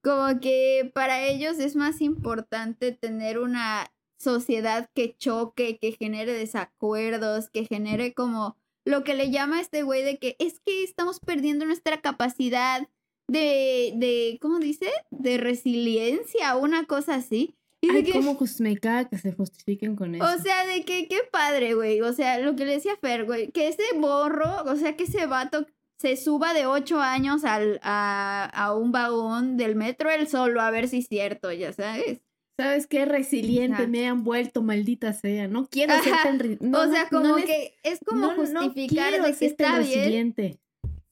[0.02, 7.50] como que para ellos es más importante tener una sociedad que choque, que genere desacuerdos,
[7.50, 11.20] que genere como lo que le llama a este güey de que es que estamos
[11.20, 12.88] perdiendo nuestra capacidad
[13.28, 14.90] de, de ¿cómo dice?
[15.10, 17.54] De resiliencia, una cosa así.
[17.80, 20.24] Y Ay, que, cómo me caga que se justifiquen con eso.
[20.24, 22.00] O sea, de que qué padre, güey.
[22.00, 25.26] O sea, lo que le decía Fer, güey, que ese borro, o sea, que ese
[25.26, 25.66] vato
[25.96, 30.70] se suba de ocho años al, a, a un vagón del metro él solo, a
[30.70, 32.20] ver si es cierto, ya sabes.
[32.62, 33.04] ¿Sabes qué?
[33.04, 35.48] Resiliente me han vuelto, maldita sea.
[35.48, 36.74] No quiero ser tan...
[36.74, 40.34] o sea, como que es como justificar de que está bien.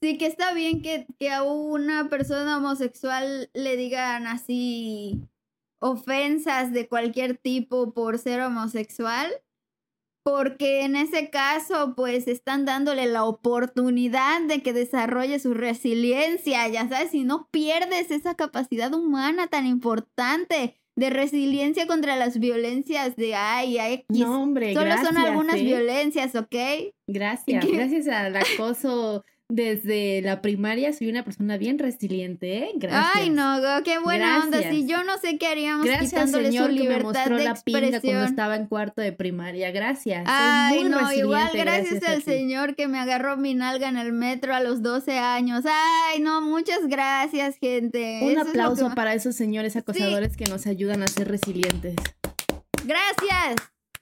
[0.03, 5.21] Sí, que está bien que, que a una persona homosexual le digan así
[5.79, 9.31] ofensas de cualquier tipo por ser homosexual.
[10.23, 16.87] porque en ese caso pues están dándole la oportunidad de que desarrolle su resiliencia, ya
[16.87, 23.33] sabes, si no pierdes esa capacidad humana tan importante de resiliencia contra las violencias de
[23.33, 25.63] ay, ay, no, hombre, solo gracias, son algunas ¿eh?
[25.63, 26.55] violencias, ¿ok?
[27.07, 32.71] Gracias, gracias al acoso desde la primaria soy una persona bien resiliente, ¿eh?
[32.75, 33.11] Gracias.
[33.15, 34.59] Ay, no, qué buena onda.
[34.59, 34.73] Gracias.
[34.75, 37.43] Si yo no sé qué haríamos Gracias, quitándole señor, su que me libertad mostró de
[37.43, 38.23] la pinga cuando expresión.
[38.25, 39.71] estaba en cuarto de primaria.
[39.71, 40.23] Gracias.
[40.23, 44.13] Soy Ay, muy no, igual gracias, al señor que me agarró mi nalga en el
[44.13, 45.65] metro a los 12 años.
[45.67, 48.19] Ay, no, muchas gracias, gente.
[48.23, 51.27] Un Eso es lo aplauso que- para esos señores acosadores que nos ayudan a ser
[51.27, 51.95] resilientes.
[52.85, 53.55] Gracias.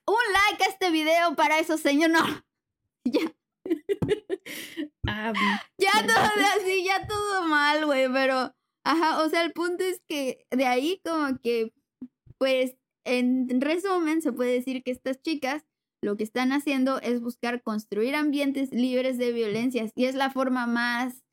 [0.05, 0.15] Un
[0.49, 2.15] like a este video para esos señores.
[2.15, 2.25] No,
[3.05, 3.21] ya,
[5.07, 5.33] Ah,
[5.77, 6.13] ya Bueno.
[6.13, 6.23] todo
[6.61, 8.53] así, ya todo mal, güey, pero,
[8.85, 11.73] ajá, o sea, el punto es que de ahí como que,
[12.37, 15.65] pues, en resumen, se puede decir que estas chicas
[16.03, 20.67] lo que están haciendo es buscar construir ambientes libres de violencias y es la forma
[20.67, 21.23] más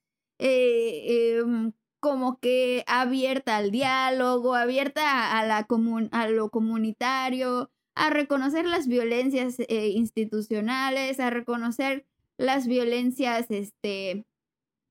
[0.40, 7.70] eh, em, como que abierta al diálogo, abierta a, a la comun- a lo comunitario,
[7.94, 12.06] a reconocer las violencias eh, institucionales, a reconocer
[12.38, 14.26] las violencias este,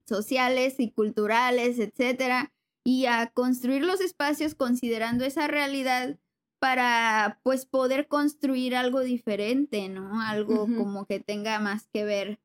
[0.08, 2.54] sociales y culturales, etcétera,
[2.84, 6.20] y a construir los espacios considerando esa realidad
[6.60, 10.22] para pues poder construir algo diferente, ¿no?
[10.22, 12.40] Algo como que tenga más que ver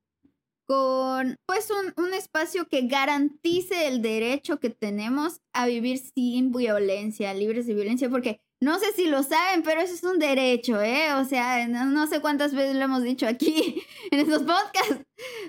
[0.66, 7.34] con pues un, un espacio que garantice el derecho que tenemos a vivir sin violencia,
[7.34, 11.14] libres de violencia, porque no sé si lo saben, pero eso es un derecho, ¿eh?
[11.14, 15.04] O sea, no, no sé cuántas veces lo hemos dicho aquí en estos podcasts,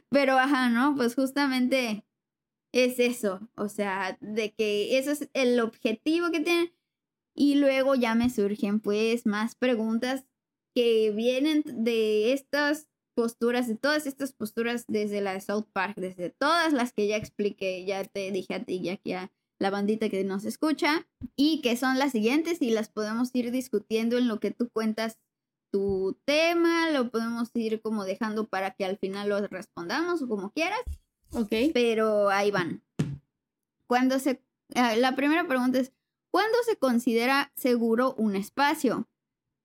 [0.09, 0.95] pero ajá, ¿no?
[0.95, 2.05] Pues justamente
[2.73, 6.73] es eso, o sea, de que eso es el objetivo que tienen.
[7.35, 10.25] Y luego ya me surgen pues más preguntas
[10.75, 16.29] que vienen de estas posturas, de todas estas posturas desde la de South Park, desde
[16.29, 20.09] todas las que ya expliqué, ya te dije a ti y aquí a la bandita
[20.09, 24.39] que nos escucha, y que son las siguientes y las podemos ir discutiendo en lo
[24.39, 25.19] que tú cuentas
[25.71, 30.51] tu tema, lo podemos ir como dejando para que al final lo respondamos o como
[30.51, 30.81] quieras
[31.31, 31.53] ok.
[31.75, 32.83] pero ahí van.
[33.85, 34.41] Cuando se,
[34.73, 35.93] ah, la primera pregunta es,
[36.31, 39.07] ¿cuándo se considera seguro un espacio?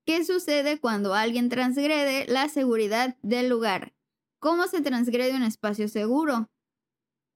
[0.05, 3.95] ¿Qué sucede cuando alguien transgrede la seguridad del lugar?
[4.41, 6.51] ¿Cómo se transgrede un espacio seguro?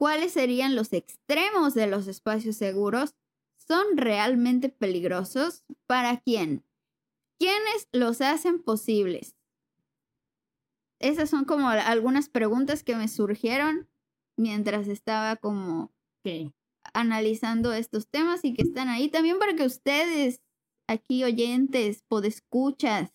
[0.01, 3.15] ¿Cuáles serían los extremos de los espacios seguros?
[3.59, 5.63] ¿Son realmente peligrosos?
[5.87, 6.65] ¿Para quién?
[7.39, 9.37] ¿Quiénes los hacen posibles?
[11.01, 13.91] Esas son como algunas preguntas que me surgieron
[14.39, 15.93] mientras estaba como
[16.95, 20.41] analizando estos temas y que están ahí también para que ustedes,
[20.89, 23.13] aquí oyentes, podescuchas,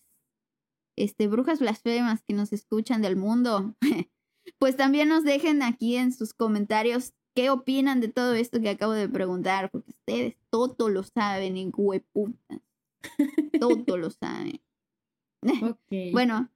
[0.96, 3.74] este, brujas blasfemas que nos escuchan del mundo,
[4.58, 8.92] pues también nos dejen aquí en sus comentarios qué opinan de todo esto que acabo
[8.92, 12.60] de preguntar, porque ustedes todo lo saben, en hueputas.
[13.60, 14.60] Todo lo saben.
[16.12, 16.50] Bueno,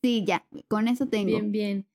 [0.00, 1.26] sí, ya, con eso tengo.
[1.26, 1.86] Bien, bien.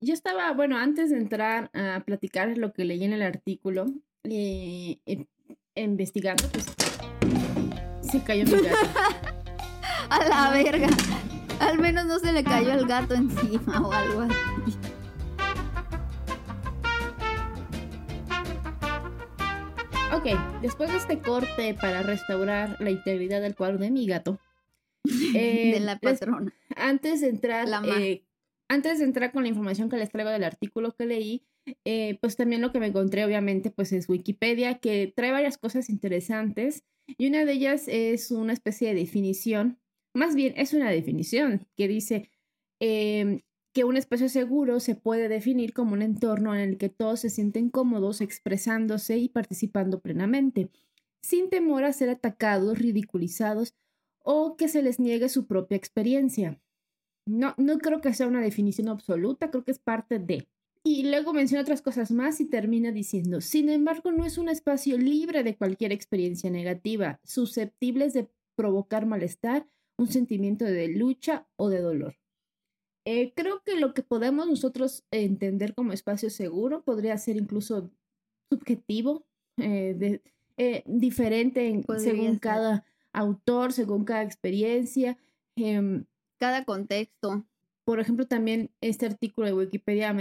[0.00, 3.86] Yo estaba, bueno, antes de entrar a platicar lo que leí en el artículo,
[4.24, 5.26] eh, eh,
[5.74, 6.66] investigando, pues
[8.02, 8.76] se cayó mi gato.
[10.10, 10.88] A la verga.
[11.60, 14.34] Al menos no se le cayó el gato encima o algo así.
[20.14, 20.26] Ok,
[20.62, 24.38] después de este corte para restaurar la integridad del cuadro de mi gato,
[25.34, 26.52] eh, de la les- patrona.
[26.76, 28.24] antes de entrar, La eh,
[28.68, 31.44] antes de entrar con la información que les traigo del artículo que leí,
[31.84, 35.90] eh, pues también lo que me encontré obviamente pues es Wikipedia que trae varias cosas
[35.90, 36.84] interesantes
[37.18, 39.78] y una de ellas es una especie de definición,
[40.14, 42.30] más bien es una definición que dice
[42.80, 43.42] em,
[43.72, 47.30] que un espacio seguro se puede definir como un entorno en el que todos se
[47.30, 50.70] sienten cómodos expresándose y participando plenamente,
[51.22, 53.74] sin temor a ser atacados, ridiculizados
[54.20, 56.60] o que se les niegue su propia experiencia.
[57.26, 60.48] No, no creo que sea una definición absoluta, creo que es parte de.
[60.84, 64.96] Y luego menciona otras cosas más y termina diciendo, sin embargo, no es un espacio
[64.96, 69.66] libre de cualquier experiencia negativa, susceptibles de provocar malestar,
[69.98, 72.16] un sentimiento de lucha o de dolor.
[73.04, 77.90] Eh, creo que lo que podemos nosotros entender como espacio seguro podría ser incluso
[78.50, 79.26] subjetivo,
[79.58, 80.22] eh, de-
[80.56, 82.40] eh, diferente en- según ser.
[82.40, 85.18] cada autor, según cada experiencia.
[85.56, 86.04] Em,
[86.38, 87.44] Cada contexto.
[87.84, 90.14] por ejemplo, también este artículo de Wikipedia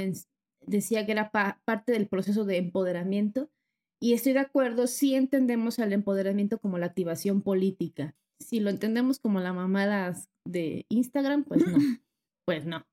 [0.65, 3.51] decía que era pa- parte del proceso de empoderamiento
[3.99, 8.15] y estoy de acuerdo si entendemos al empoderamiento como la activación política.
[8.39, 11.77] Si lo entendemos como la mamada de Instagram, pues no,
[12.45, 12.85] pues no.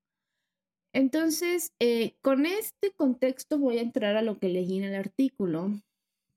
[0.95, 5.73] Entonces, eh, con este contexto voy a entrar a lo que leí en el artículo,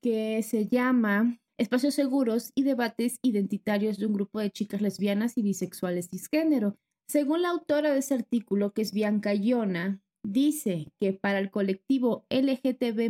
[0.02, 5.42] que se llama Espacios seguros y debates identitarios de un grupo de chicas lesbianas y
[5.42, 6.76] bisexuales cisgénero.
[7.10, 12.26] Según la autora de ese artículo, que es Bianca Iona, dice que para el colectivo
[12.30, 13.10] LGTB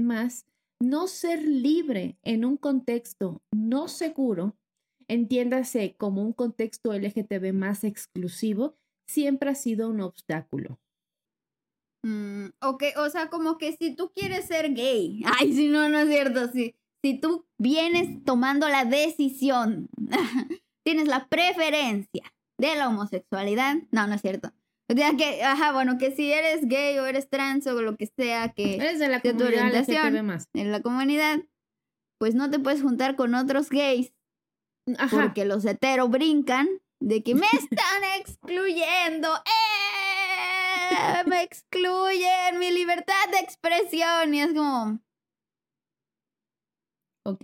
[0.82, 4.56] no ser libre en un contexto no seguro,
[5.08, 10.80] entiéndase como un contexto LGTB más exclusivo, siempre ha sido un obstáculo.
[12.04, 16.00] Mm, ok, o sea, como que si tú quieres ser gay, ay, si no, no
[16.00, 19.90] es cierto, si, si tú vienes tomando la decisión,
[20.86, 24.52] tienes la preferencia de la homosexualidad, no, no es cierto.
[24.90, 28.08] O sea que, ajá, bueno, que si eres gay o eres trans o lo que
[28.08, 30.48] sea que eres de la comunidad más.
[30.54, 31.40] en la comunidad,
[32.18, 34.14] pues no te puedes juntar con otros gays
[34.98, 35.22] ajá.
[35.22, 36.68] porque los heteros brincan
[37.00, 41.24] de que me están excluyendo, ¡eh!
[41.26, 45.00] me excluyen mi libertad de expresión y es como
[47.28, 47.44] Ok.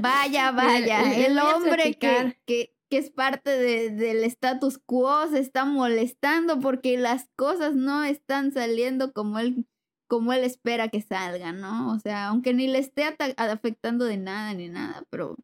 [0.00, 6.96] Vaya, vaya, el hombre que, que, es parte del status quo, se está molestando porque
[6.96, 9.66] las cosas no están saliendo como él,
[10.06, 11.92] como él espera que salgan, ¿no?
[11.92, 13.04] O sea, aunque ni le esté
[13.36, 15.36] afectando de nada ni nada, pero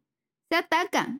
[0.51, 1.17] se ataca.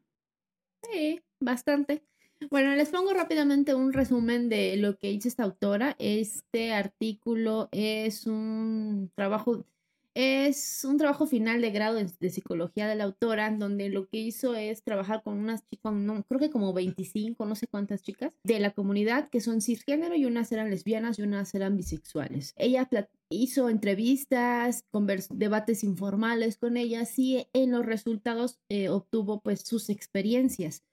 [0.84, 2.04] Sí, bastante.
[2.50, 5.96] Bueno, les pongo rápidamente un resumen de lo que hizo esta autora.
[6.00, 9.65] Este artículo es un trabajo
[10.13, 14.56] es un trabajo final de grado de, psicología de la autora, donde lo que hizo
[14.56, 18.60] es trabajar con unas chicas, no, creo que como 25, no sé cuántas chicas, de
[18.60, 22.54] la comunidad que son cisgénero y unas eran lesbianas y unas eran bisexuales.
[22.58, 22.89] Ella
[23.30, 24.86] hizo entrevistas,
[25.30, 30.84] debates informales con ellas y en los resultados eh, obtuvo pues sus experiencias.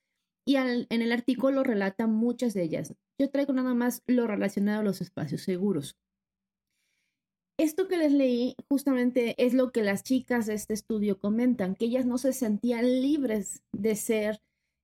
[0.47, 2.95] Y en el artículo relata muchas de ellas.
[3.21, 5.99] Yo traigo nada más lo relacionado a los espacios seguros
[7.59, 11.87] esto que les leí justamente es lo que las chicas de este estudio comentan, que
[11.87, 14.41] ellas no se sentían libres de ser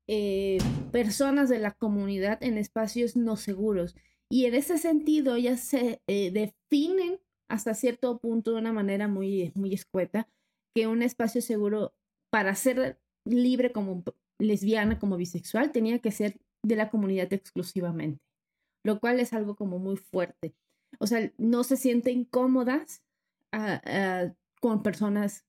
[0.08, 0.58] eh,
[0.90, 3.94] personas de la comunidad en espacios no seguros.
[4.28, 9.52] Y en ese sentido, ellas se eh, definen hasta cierto punto de una manera muy,
[9.54, 10.28] muy escueta
[10.74, 11.94] que un espacio seguro
[12.30, 14.02] para ser libre como
[14.40, 18.20] lesbiana, como bisexual, tenía que ser de la comunidad exclusivamente,
[18.84, 20.56] lo cual es algo como muy fuerte
[20.98, 23.02] o sea, no se sienten cómodas
[23.52, 25.44] ah, ah, con personas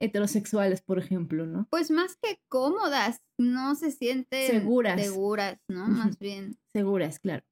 [0.00, 1.68] heterosexuales, por ejemplo, ¿no?
[1.70, 5.00] Pues más que cómodas, no se sienten seguras.
[5.00, 5.86] Seguras, ¿no?
[5.86, 6.58] Más bien.
[6.72, 7.44] Seguras, claro.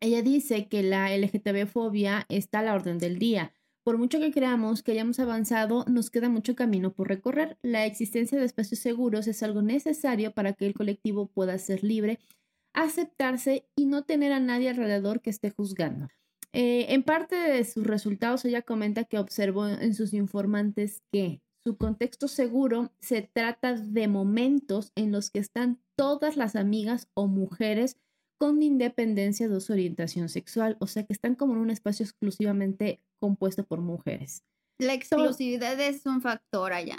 [0.00, 3.52] Ella dice que la LGTB-fobia está a la orden del día.
[3.84, 7.58] Por mucho que creamos que hayamos avanzado, nos queda mucho camino por recorrer.
[7.62, 12.18] La existencia de espacios seguros es algo necesario para que el colectivo pueda ser libre,
[12.72, 16.08] aceptarse y no tener a nadie alrededor que esté juzgando.
[16.54, 21.76] Eh, en parte de sus resultados, ella comenta que observó en sus informantes que su
[21.76, 27.96] contexto seguro se trata de momentos en los que están todas las amigas o mujeres
[28.38, 33.00] con independencia de su orientación sexual, o sea que están como en un espacio exclusivamente
[33.18, 34.44] compuesto por mujeres.
[34.78, 36.98] La exclusividad es un factor allá.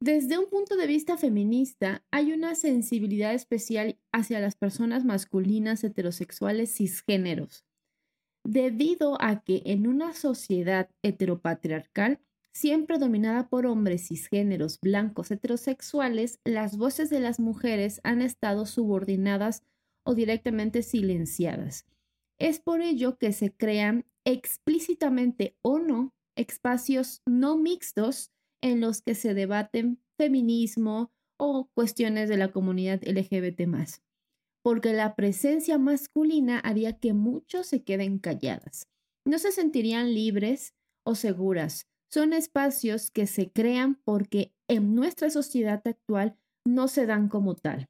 [0.00, 6.74] Desde un punto de vista feminista, hay una sensibilidad especial hacia las personas masculinas heterosexuales
[6.74, 7.64] cisgéneros
[8.44, 12.20] debido a que en una sociedad heteropatriarcal,
[12.52, 19.62] siempre dominada por hombres cisgéneros blancos heterosexuales, las voces de las mujeres han estado subordinadas
[20.04, 21.86] o directamente silenciadas.
[22.38, 28.30] Es por ello que se crean explícitamente o no espacios no mixtos
[28.62, 33.66] en los que se debaten feminismo o cuestiones de la comunidad LGBT
[34.68, 38.86] porque la presencia masculina haría que muchos se queden calladas.
[39.24, 40.74] No se sentirían libres
[41.06, 41.86] o seguras.
[42.12, 47.88] Son espacios que se crean porque en nuestra sociedad actual no se dan como tal.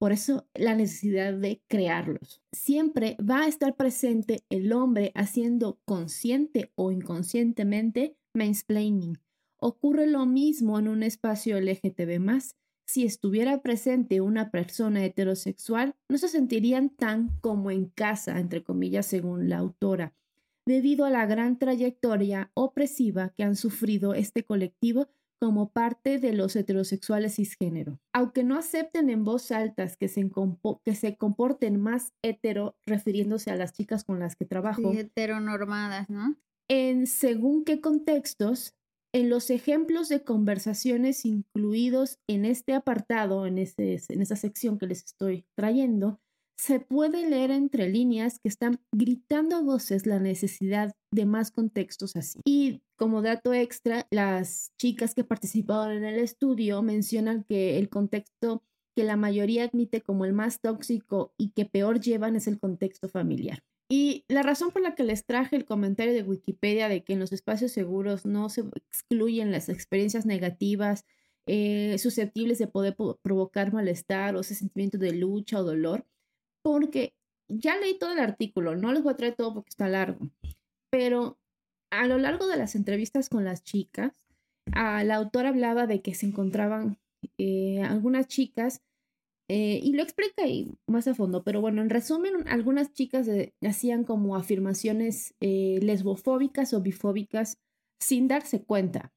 [0.00, 2.42] Por eso la necesidad de crearlos.
[2.50, 9.20] Siempre va a estar presente el hombre haciendo consciente o inconscientemente mansplaining.
[9.60, 12.18] Ocurre lo mismo en un espacio LGTB
[12.86, 19.06] si estuviera presente una persona heterosexual, no se sentirían tan como en casa, entre comillas,
[19.06, 20.14] según la autora,
[20.66, 25.08] debido a la gran trayectoria opresiva que han sufrido este colectivo
[25.38, 28.00] como parte de los heterosexuales cisgénero.
[28.12, 30.30] Aunque no acepten en voz alta que se,
[30.84, 34.92] que se comporten más hetero, refiriéndose a las chicas con las que trabajo.
[34.92, 36.36] heteronormadas, ¿no?
[36.68, 38.75] En según qué contextos,
[39.16, 44.86] en los ejemplos de conversaciones incluidos en este apartado, en, ese, en esa sección que
[44.86, 46.20] les estoy trayendo,
[46.58, 52.14] se puede leer entre líneas que están gritando a voces la necesidad de más contextos
[52.14, 52.40] así.
[52.44, 58.62] Y como dato extra, las chicas que participaron en el estudio mencionan que el contexto
[58.94, 63.08] que la mayoría admite como el más tóxico y que peor llevan es el contexto
[63.08, 63.62] familiar.
[63.88, 67.20] Y la razón por la que les traje el comentario de Wikipedia de que en
[67.20, 71.04] los espacios seguros no se excluyen las experiencias negativas
[71.46, 76.04] eh, susceptibles de poder provocar malestar o ese sentimiento de lucha o dolor,
[76.62, 77.14] porque
[77.48, 80.28] ya leí todo el artículo, no les voy a traer todo porque está largo,
[80.90, 81.38] pero
[81.92, 84.12] a lo largo de las entrevistas con las chicas,
[84.74, 86.98] la autora hablaba de que se encontraban
[87.38, 88.82] eh, algunas chicas,
[89.48, 93.28] eh, y lo explica ahí más a fondo, pero bueno, en resumen, algunas chicas
[93.62, 97.58] hacían como afirmaciones eh, lesbofóbicas o bifóbicas
[98.00, 99.12] sin darse cuenta.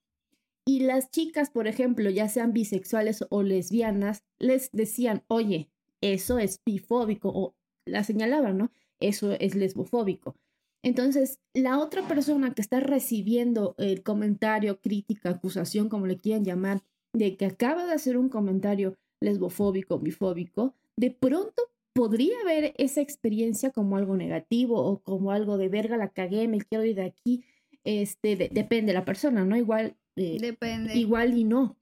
[0.66, 6.62] Y las chicas, por ejemplo, ya sean bisexuales o lesbianas, les decían, oye, eso es
[6.64, 7.56] bifóbico o
[7.86, 8.72] la señalaban, ¿no?
[9.00, 10.36] Eso es lesbofóbico.
[10.84, 16.84] Entonces, la otra persona que está recibiendo el comentario, crítica, acusación, como le quieran llamar,
[17.14, 21.64] de que acaba de hacer un comentario lesbofóbico, bifóbico, de pronto
[21.94, 26.60] podría ver esa experiencia como algo negativo o como algo de verga, la cagué, me
[26.60, 27.44] quiero ir de aquí.
[27.84, 29.56] Este, depende de la persona, ¿no?
[29.58, 30.96] Igual, eh, Depende.
[30.96, 31.79] igual y no.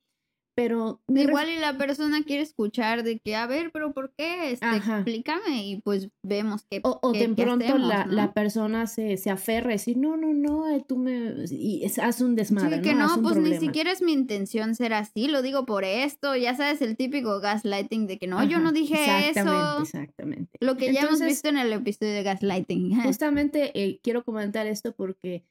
[0.57, 4.53] Pero igual y la persona quiere escuchar de que, a ver, pero ¿por qué?
[4.53, 6.81] Este, explícame y pues vemos que...
[6.83, 10.67] O, o de pronto la, la, persona se, se aferra y decir, no, no, no,
[10.67, 11.45] eh, tú me...
[11.51, 15.27] Y haz un desmadre, sí, que no, pues ni siquiera es mi intención ser así,
[15.27, 18.95] lo digo por esto, ya sabes, el típico gaslighting de que no, yo no dije
[18.95, 19.81] exactamente, eso.
[19.83, 22.99] Exactamente, Lo que ya hemos visto en el episodio de gaslighting.
[23.03, 25.43] Justamente eh, quiero comentar esto porque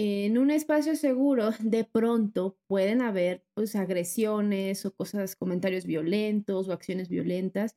[0.00, 6.72] en un espacio seguro, de pronto pueden haber pues agresiones o cosas, comentarios violentos o
[6.72, 7.76] acciones violentas.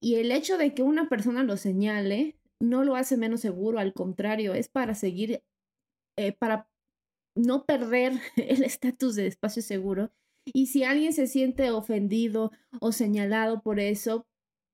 [0.00, 3.92] Y el hecho de que una persona lo señale no lo hace menos seguro, al
[3.92, 5.42] contrario, es para seguir,
[6.16, 6.70] eh, para
[7.36, 10.10] no perder el estatus de espacio seguro.
[10.46, 12.50] Y si alguien se siente ofendido
[12.80, 14.26] o señalado por eso,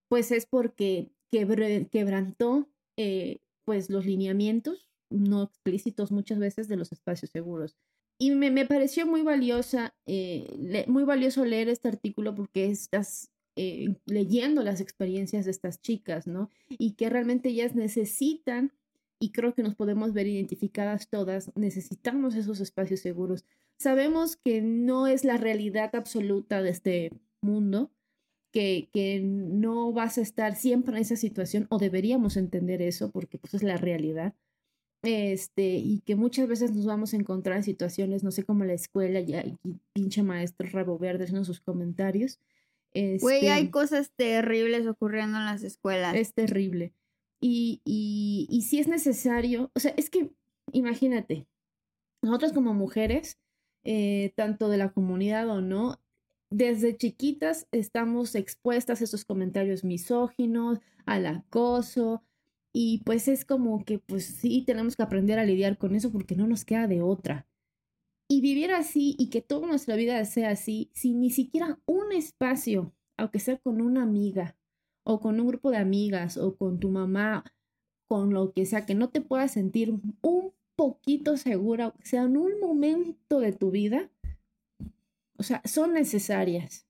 [0.09, 7.31] pues es porque quebrantó eh, pues los lineamientos no explícitos muchas veces de los espacios
[7.31, 7.77] seguros.
[8.19, 13.97] Y me, me pareció muy valiosa, eh, muy valioso leer este artículo porque estás eh,
[14.07, 16.51] leyendo las experiencias de estas chicas, ¿no?
[16.69, 18.73] Y que realmente ellas necesitan,
[19.21, 23.45] y creo que nos podemos ver identificadas todas, necesitamos esos espacios seguros.
[23.79, 27.93] Sabemos que no es la realidad absoluta de este mundo,
[28.53, 33.39] que, que, no vas a estar siempre en esa situación, o deberíamos entender eso, porque
[33.39, 34.35] pues es la realidad,
[35.05, 38.73] este, y que muchas veces nos vamos a encontrar en situaciones, no sé, como la
[38.73, 39.57] escuela, ya, y
[39.93, 42.41] pinche maestro rabo verde en sus comentarios.
[42.95, 46.15] Güey, hay este cosas terribles ocurriendo en las escuelas.
[46.15, 46.93] Es terrible.
[47.41, 50.31] Y, y, y si es necesario, o sea, es que,
[50.73, 51.47] imagínate,
[52.23, 53.39] nosotros como mujeres,
[53.83, 56.01] eh, tanto de la comunidad o no,
[56.51, 62.23] desde chiquitas estamos expuestas a esos comentarios misóginos, al acoso,
[62.77, 66.35] y pues es como que pues sí tenemos que aprender a lidiar con eso porque
[66.35, 67.47] no nos queda de otra.
[68.29, 72.93] Y vivir así y que toda nuestra vida sea así, sin ni siquiera un espacio,
[73.17, 74.57] aunque sea con una amiga
[75.05, 77.45] o con un grupo de amigas o con tu mamá,
[78.09, 82.37] con lo que sea, que no te puedas sentir un poquito segura, o sea en
[82.37, 84.11] un momento de tu vida,
[85.39, 86.89] o sea, son necesarias.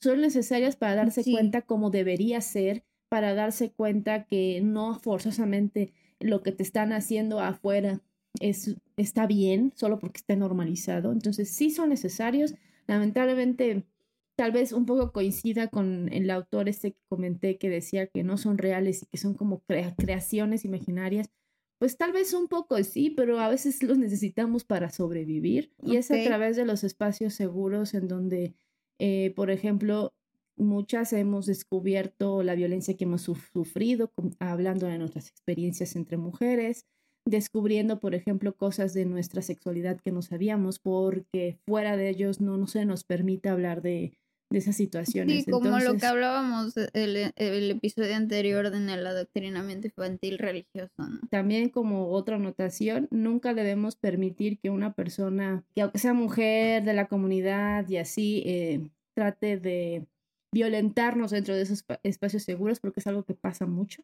[0.00, 2.84] Son necesarias para darse cuenta cómo debería ser
[3.16, 8.02] para darse cuenta que no forzosamente lo que te están haciendo afuera
[8.40, 11.12] es, está bien, solo porque está normalizado.
[11.12, 12.54] Entonces sí son necesarios.
[12.86, 13.86] Lamentablemente,
[14.36, 18.36] tal vez un poco coincida con el autor este que comenté que decía que no
[18.36, 19.62] son reales y que son como
[19.96, 21.30] creaciones imaginarias.
[21.78, 25.72] Pues tal vez un poco sí, pero a veces los necesitamos para sobrevivir.
[25.82, 28.52] Y es a través de los espacios seguros en donde,
[28.98, 30.12] eh, por ejemplo,
[30.56, 36.86] Muchas hemos descubierto la violencia que hemos sufrido, hablando de nuestras experiencias entre mujeres,
[37.26, 42.56] descubriendo, por ejemplo, cosas de nuestra sexualidad que no sabíamos, porque fuera de ellos no,
[42.56, 44.16] no se nos permite hablar de,
[44.50, 45.44] de esas situaciones.
[45.44, 50.92] Sí, como lo que hablábamos el, el, episodio anterior en el adoctrinamiento infantil religioso.
[51.30, 56.94] También como otra anotación, nunca debemos permitir que una persona, que aunque sea mujer de
[56.94, 60.06] la comunidad y así, eh, trate de
[60.56, 64.02] violentarnos dentro de esos espacios seguros, porque es algo que pasa mucho,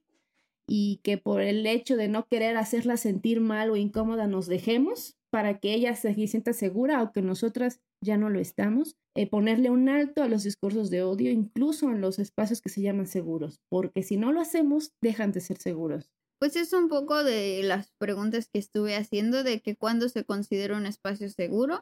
[0.69, 5.17] y que por el hecho de no querer hacerla sentir mal o incómoda nos dejemos,
[5.31, 9.89] para que ella se sienta segura, aunque nosotras ya no lo estamos, eh, ponerle un
[9.89, 14.03] alto a los discursos de odio, incluso en los espacios que se llaman seguros, porque
[14.03, 16.11] si no lo hacemos, dejan de ser seguros.
[16.39, 20.77] Pues es un poco de las preguntas que estuve haciendo de que cuando se considera
[20.77, 21.81] un espacio seguro,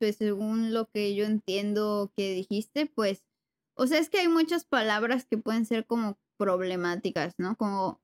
[0.00, 3.22] pues según lo que yo entiendo que dijiste, pues,
[3.82, 7.56] o sea, es que hay muchas palabras que pueden ser como problemáticas, ¿no?
[7.56, 8.00] Como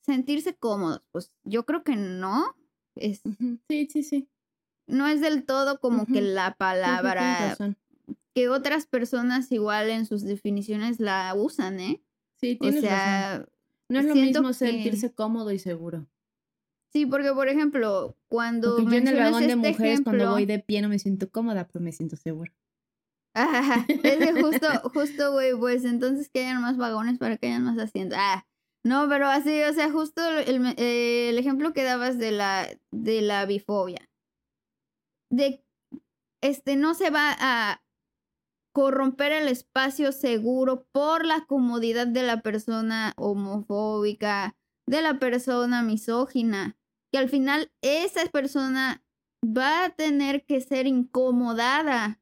[0.00, 2.54] sentirse cómodos, pues yo creo que no.
[2.94, 3.22] Es,
[3.68, 4.28] Sí, sí, sí.
[4.86, 7.56] no es del todo como que la palabra
[8.34, 12.02] que otras personas igual en sus definiciones la usan, ¿eh?
[12.40, 12.88] Sí, O tienes razón.
[12.98, 13.46] sea,
[13.88, 16.06] No es lo mismo que- sentirse cómodo y seguro.
[16.92, 20.46] sí, porque por ejemplo, cuando Porque yo en el vagón de este mujeres cuando voy
[20.46, 22.52] de pie no me siento cómoda, pero me siento segura.
[23.34, 27.64] Ajá, es de justo, justo, güey, pues entonces que hayan más vagones para que hayan
[27.64, 28.18] más asientos.
[28.20, 28.46] Ah,
[28.84, 33.22] no, pero así, o sea, justo el, eh, el ejemplo que dabas de la, de
[33.22, 34.08] la bifobia.
[35.30, 35.62] De,
[36.42, 37.82] este, no se va a
[38.72, 44.56] corromper el espacio seguro por la comodidad de la persona homofóbica,
[44.86, 46.78] de la persona misógina,
[47.12, 49.02] que al final esa persona
[49.44, 52.20] va a tener que ser incomodada.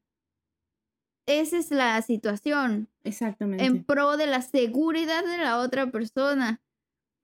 [1.26, 3.64] Esa es la situación, Exactamente.
[3.64, 6.60] en pro de la seguridad de la otra persona.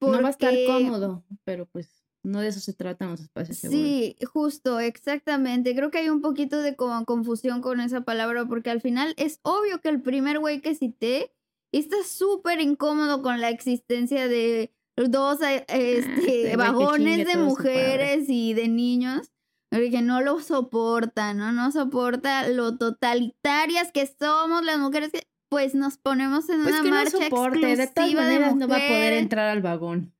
[0.01, 3.57] No va a estar Porque- cómodo, pero pues no de eso se tratan los espacios
[3.57, 3.81] seguros.
[3.81, 5.75] Sí, justo, exactamente.
[5.75, 9.39] Creo que hay un poquito de como confusión con esa palabra porque al final es
[9.43, 11.31] obvio que el primer güey que cité
[11.71, 18.25] está súper incómodo con la existencia de dos eh, este, güey que vagones de mujeres
[18.29, 19.31] y de niños.
[19.73, 21.51] Que no lo soporta, ¿no?
[21.51, 26.83] No soporta lo totalitarias que somos las mujeres que pues nos ponemos en Pues una
[26.83, 30.13] que no marcha de todas exclusiva de maneras no va a poder entrar al vagón.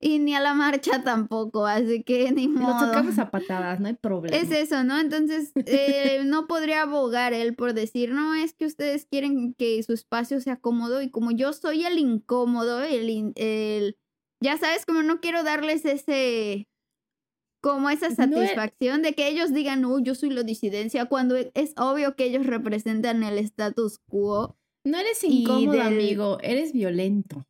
[0.00, 2.86] Y ni a la marcha tampoco, así que ni Lo modo.
[2.86, 4.36] tocamos a patadas, no hay problema.
[4.36, 4.98] Es eso, ¿no?
[4.98, 9.92] Entonces, eh, no podría abogar él por decir, no, es que ustedes quieren que su
[9.92, 13.96] espacio sea cómodo y como yo soy el incómodo, el, el
[14.42, 16.68] ya sabes, como no quiero darles ese,
[17.62, 18.16] como esa No es-
[18.50, 22.44] satisfacción de que ellos digan, no, yo soy la disidencia, cuando es obvio que ellos
[22.46, 24.56] representan el status quo.
[24.84, 27.46] No eres incómodo, del- amigo, eres violento,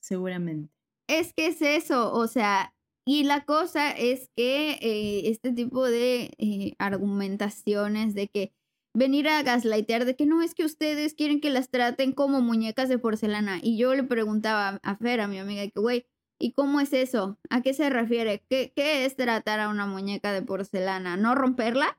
[0.00, 0.72] seguramente.
[1.08, 2.74] Es que es eso, o sea,
[3.08, 8.52] y la cosa es que eh, este tipo de eh, argumentaciones de que
[8.94, 12.88] venir a gaslightear de que no es que ustedes quieren que las traten como muñecas
[12.88, 13.58] de porcelana.
[13.62, 16.06] Y yo le preguntaba a Fer, a mi amiga, que güey,
[16.38, 17.38] ¿y cómo es eso?
[17.50, 18.44] ¿A qué se refiere?
[18.48, 21.16] ¿Qué, ¿Qué es tratar a una muñeca de porcelana?
[21.16, 21.98] ¿No romperla?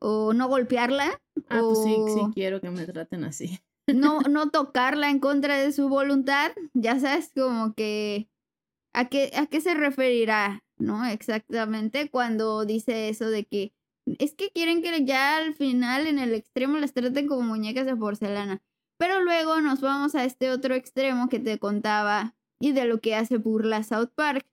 [0.00, 1.20] ¿O no golpearla?
[1.48, 3.60] Ah, pues sí, sí ¿O quiero que me traten así.
[3.86, 8.28] no, no tocarla en contra de su voluntad, ya sabes, como que
[8.94, 11.04] a qué, a qué se referirá, ¿no?
[11.06, 13.72] Exactamente cuando dice eso de que
[14.18, 17.96] es que quieren que ya al final en el extremo las traten como muñecas de
[17.96, 18.62] porcelana.
[18.98, 23.16] Pero luego nos vamos a este otro extremo que te contaba y de lo que
[23.16, 24.46] hace burla South Park,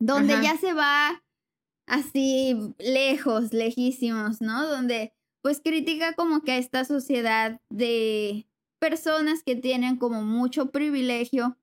[0.00, 0.42] donde Ajá.
[0.42, 1.22] ya se va
[1.86, 4.66] así lejos, lejísimos, ¿no?
[4.66, 8.46] Donde pues critica como que a esta sociedad de
[8.78, 11.58] personas que tienen como mucho privilegio,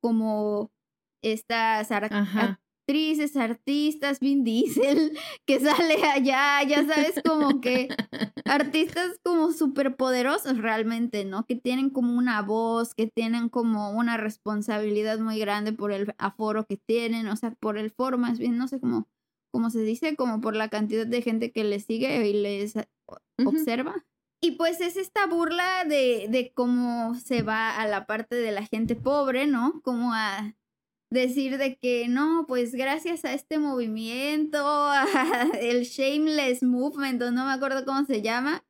[0.00, 0.72] como
[1.22, 1.88] estas.
[2.86, 7.88] Actrices, artistas, Vin Diesel, que sale allá, ya sabes, como que
[8.44, 11.44] artistas como súper poderosos realmente, ¿no?
[11.46, 16.64] Que tienen como una voz, que tienen como una responsabilidad muy grande por el aforo
[16.66, 19.08] que tienen, o sea, por el foro más bien, no sé cómo,
[19.50, 22.74] cómo se dice, como por la cantidad de gente que les sigue y les
[23.44, 23.96] observa.
[24.40, 28.64] Y pues es esta burla de, de cómo se va a la parte de la
[28.64, 29.80] gente pobre, ¿no?
[29.82, 30.54] Como a
[31.10, 35.04] decir de que no, pues gracias a este movimiento, a
[35.60, 38.64] el Shameless Movement, o no me acuerdo cómo se llama,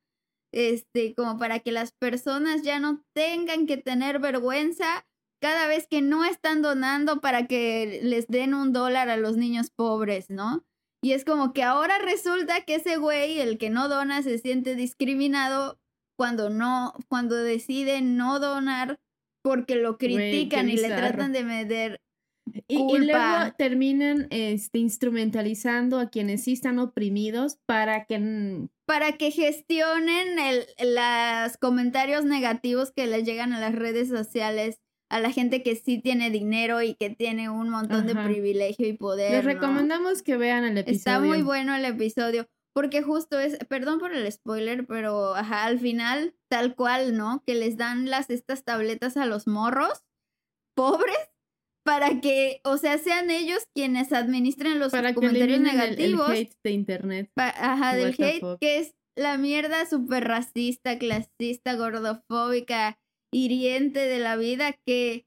[0.53, 5.07] este, como para que las personas ya no tengan que tener vergüenza
[5.41, 9.70] cada vez que no están donando para que les den un dólar a los niños
[9.70, 10.64] pobres, ¿no?
[11.03, 14.74] Y es como que ahora resulta que ese güey, el que no dona, se siente
[14.74, 15.78] discriminado
[16.18, 18.99] cuando no, cuando decide no donar
[19.43, 22.01] porque lo critican y le tratan de meter.
[22.68, 30.38] Y, luego terminan este, instrumentalizando a quienes sí están oprimidos para que para que gestionen
[30.38, 35.76] el, los comentarios negativos que les llegan a las redes sociales a la gente que
[35.76, 39.32] sí tiene dinero y que tiene un montón de privilegio y poder.
[39.32, 39.53] les ¿no?
[39.53, 40.97] recomendamos que vean el episodio.
[40.97, 42.49] Está muy bueno el episodio.
[42.74, 47.42] Porque justo es, perdón por el spoiler, pero ajá, al final, tal cual, ¿no?
[47.47, 50.05] Que les dan las estas tabletas a los morros
[50.74, 51.16] pobres
[51.87, 56.28] para que, o sea, sean ellos quienes administren los Para que comentarios el- negativos.
[56.30, 57.30] El, hate de internet.
[57.34, 58.59] Pa- ajá, del What hate, fuck.
[58.61, 62.99] que es la mierda súper racista, clasista, gordofóbica,
[63.32, 65.26] hiriente de la vida que,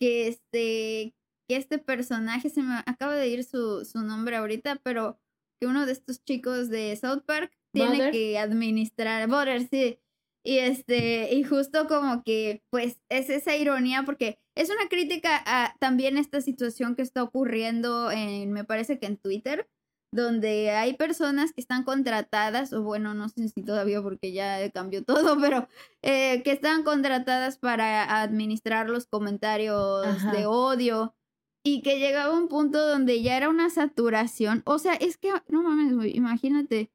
[0.00, 1.14] que este,
[1.48, 5.18] que este personaje, se me acaba de ir su, su nombre ahorita, pero
[5.60, 8.12] que uno de estos chicos de South Park tiene Butter.
[8.12, 9.98] que administrar, Butter, sí.
[10.42, 15.74] Y este, y justo como que, pues, es esa ironía, porque es una crítica a
[15.78, 19.68] también esta situación que está ocurriendo en, me parece que en Twitter,
[20.12, 25.04] donde hay personas que están contratadas, o bueno, no sé si todavía porque ya cambió
[25.04, 25.68] todo, pero
[26.02, 30.32] eh, que están contratadas para administrar los comentarios Ajá.
[30.32, 31.14] de odio
[31.62, 34.62] y que llegaba un punto donde ya era una saturación.
[34.64, 36.90] O sea, es que, no mames, imagínate,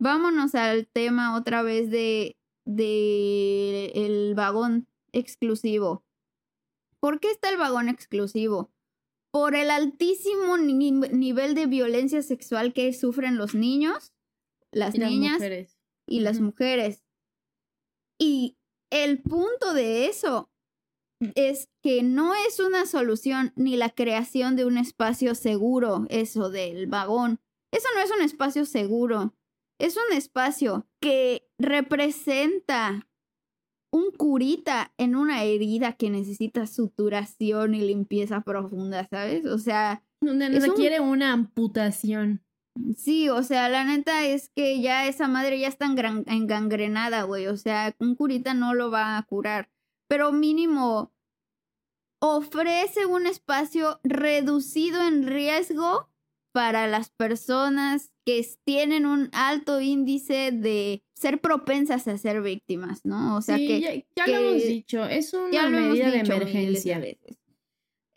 [0.00, 2.37] vámonos al tema otra vez de,
[2.68, 6.04] de el vagón exclusivo.
[7.00, 8.70] ¿Por qué está el vagón exclusivo?
[9.30, 14.12] Por el altísimo ni- nivel de violencia sexual que sufren los niños,
[14.70, 15.38] las Y las niñas
[16.06, 17.02] y las mujeres.
[18.20, 18.56] Y
[18.90, 20.50] el punto de eso
[21.34, 26.86] es que no es una solución ni la creación de un espacio seguro, eso del
[26.86, 27.40] vagón.
[27.72, 29.34] Eso no es un espacio seguro.
[29.80, 33.08] Es un espacio que representa
[33.92, 39.46] un curita en una herida que necesita suturación y limpieza profunda, ¿sabes?
[39.46, 42.44] O sea, Donde un- requiere una amputación.
[42.96, 47.46] Sí, o sea, la neta es que ya esa madre ya está engangrenada, güey.
[47.48, 49.70] O sea, un curita no lo va a curar.
[50.08, 51.12] Pero mínimo
[52.22, 56.10] ofrece un espacio reducido en riesgo
[56.52, 63.36] para las personas que tienen un alto índice de ser propensas a ser víctimas, ¿no?
[63.36, 65.04] O sea, sí, que ya, ya que- lo hemos dicho.
[65.04, 66.98] Es una ya lo medida de dicho miles de emergencia.
[66.98, 67.38] veces.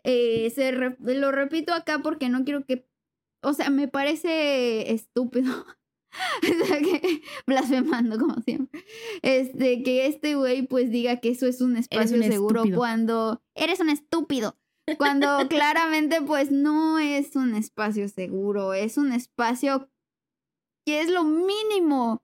[0.04, 2.86] Eh, se re- lo repito acá porque no quiero que,
[3.42, 5.52] o sea, me parece estúpido.
[6.42, 8.84] O sea, que- blasfemando como siempre.
[9.22, 12.76] Este, que este güey pues diga que eso es un espacio un seguro estúpido.
[12.76, 14.58] cuando eres un estúpido.
[14.98, 19.88] Cuando claramente pues no es un espacio seguro, es un espacio
[20.84, 22.22] que es lo mínimo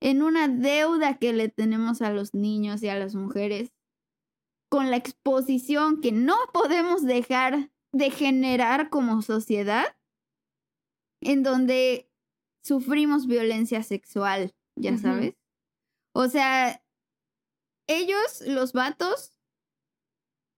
[0.00, 3.72] en una deuda que le tenemos a los niños y a las mujeres
[4.70, 9.96] con la exposición que no podemos dejar de generar como sociedad,
[11.20, 12.08] en donde
[12.62, 15.34] sufrimos violencia sexual, ya sabes.
[16.14, 16.82] O sea,
[17.88, 19.36] ellos, los vatos,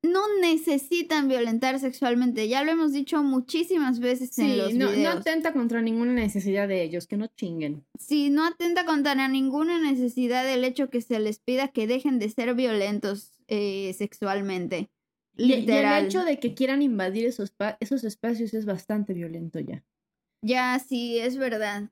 [0.04, 2.48] no necesitan violentar sexualmente.
[2.48, 5.16] Ya lo hemos dicho muchísimas veces en los no, no videos.
[5.16, 7.84] atenta contra ninguna necesidad de ellos, que no chinguen.
[7.98, 12.28] Sí, no atenta contra ninguna necesidad del hecho que se les pida que dejen de
[12.30, 14.90] ser violentos eh, sexualmente.
[15.36, 16.02] Y, y Literal.
[16.02, 19.84] el hecho de que quieran invadir esos, esos espacios es bastante violento ya.
[20.44, 21.90] Ya, sí, es verdad.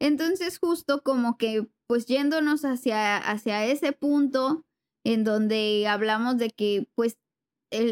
[0.00, 4.66] Entonces, justo como que, pues yéndonos hacia, hacia ese punto
[5.04, 7.18] en donde hablamos de que, pues,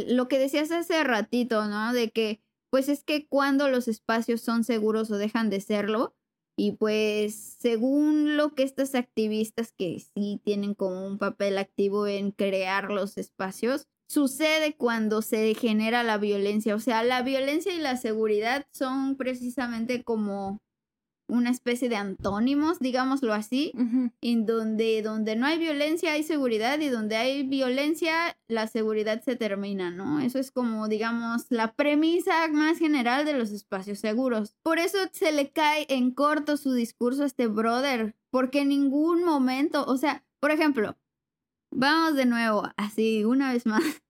[0.08, 1.92] lo que decías hace ratito, ¿no?
[1.92, 6.14] De que, pues es que cuando los espacios son seguros o dejan de serlo,
[6.56, 12.32] y pues, según lo que estas activistas que sí tienen como un papel activo en
[12.32, 16.74] crear los espacios, sucede cuando se genera la violencia.
[16.74, 20.60] O sea, la violencia y la seguridad son precisamente como
[21.30, 23.72] una especie de antónimos, digámoslo así,
[24.20, 29.36] en donde, donde no hay violencia hay seguridad y donde hay violencia la seguridad se
[29.36, 30.20] termina, ¿no?
[30.20, 34.56] Eso es como, digamos, la premisa más general de los espacios seguros.
[34.62, 39.24] Por eso se le cae en corto su discurso a este brother, porque en ningún
[39.24, 40.96] momento, o sea, por ejemplo,
[41.70, 43.82] vamos de nuevo, así, una vez más.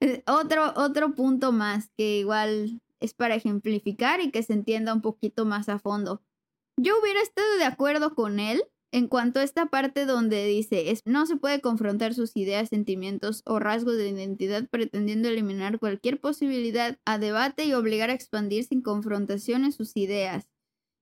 [0.00, 5.02] Eh, otro, otro punto más que igual es para ejemplificar y que se entienda un
[5.02, 6.22] poquito más a fondo.
[6.82, 8.64] Yo hubiera estado de acuerdo con él
[8.94, 13.42] en cuanto a esta parte donde dice, es, no se puede confrontar sus ideas, sentimientos
[13.46, 18.82] o rasgos de identidad pretendiendo eliminar cualquier posibilidad a debate y obligar a expandir sin
[18.82, 20.46] confrontación en sus ideas.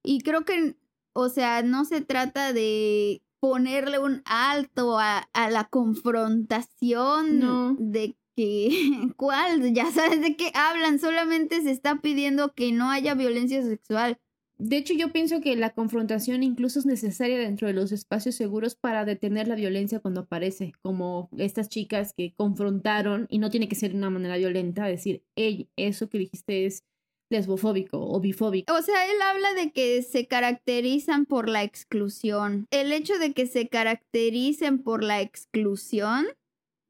[0.04, 0.76] Y creo que,
[1.14, 7.76] o sea, no se trata de ponerle un alto a, a la confrontación No.
[7.78, 8.68] de que,
[9.16, 9.72] ¿cuál?
[9.74, 14.18] Ya sabes de qué hablan, solamente se está pidiendo que no haya violencia sexual.
[14.60, 18.74] De hecho, yo pienso que la confrontación incluso es necesaria dentro de los espacios seguros
[18.74, 23.74] para detener la violencia cuando aparece, como estas chicas que confrontaron, y no tiene que
[23.74, 26.84] ser de una manera violenta, decir, hey, eso que dijiste es
[27.30, 28.74] lesbofóbico o bifóbico.
[28.74, 32.66] O sea, él habla de que se caracterizan por la exclusión.
[32.70, 36.26] El hecho de que se caractericen por la exclusión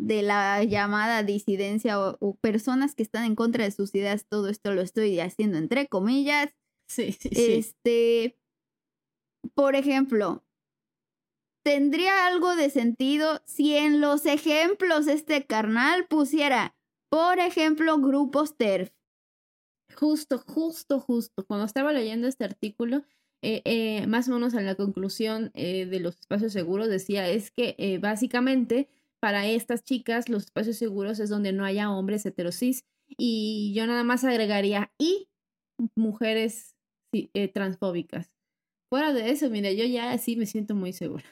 [0.00, 4.72] de la llamada disidencia o, personas que están en contra de sus ideas, todo esto
[4.72, 6.50] lo estoy haciendo entre comillas.
[6.90, 7.52] Sí, sí, sí.
[7.52, 8.36] Este,
[9.54, 10.42] por ejemplo,
[11.62, 16.76] tendría algo de sentido si en los ejemplos este carnal pusiera,
[17.08, 18.90] por ejemplo, grupos TERF.
[19.94, 21.46] Justo, justo, justo.
[21.46, 23.04] Cuando estaba leyendo este artículo,
[23.42, 27.52] eh, eh, más o menos en la conclusión eh, de los espacios seguros decía es
[27.52, 28.88] que básicamente
[29.20, 32.84] para estas chicas los espacios seguros es donde no haya hombres heterosis
[33.16, 35.28] y yo nada más agregaría y
[35.94, 36.76] mujeres
[37.52, 38.32] transfóbicas.
[38.90, 41.24] Fuera de eso, mire, yo ya sí me siento muy segura.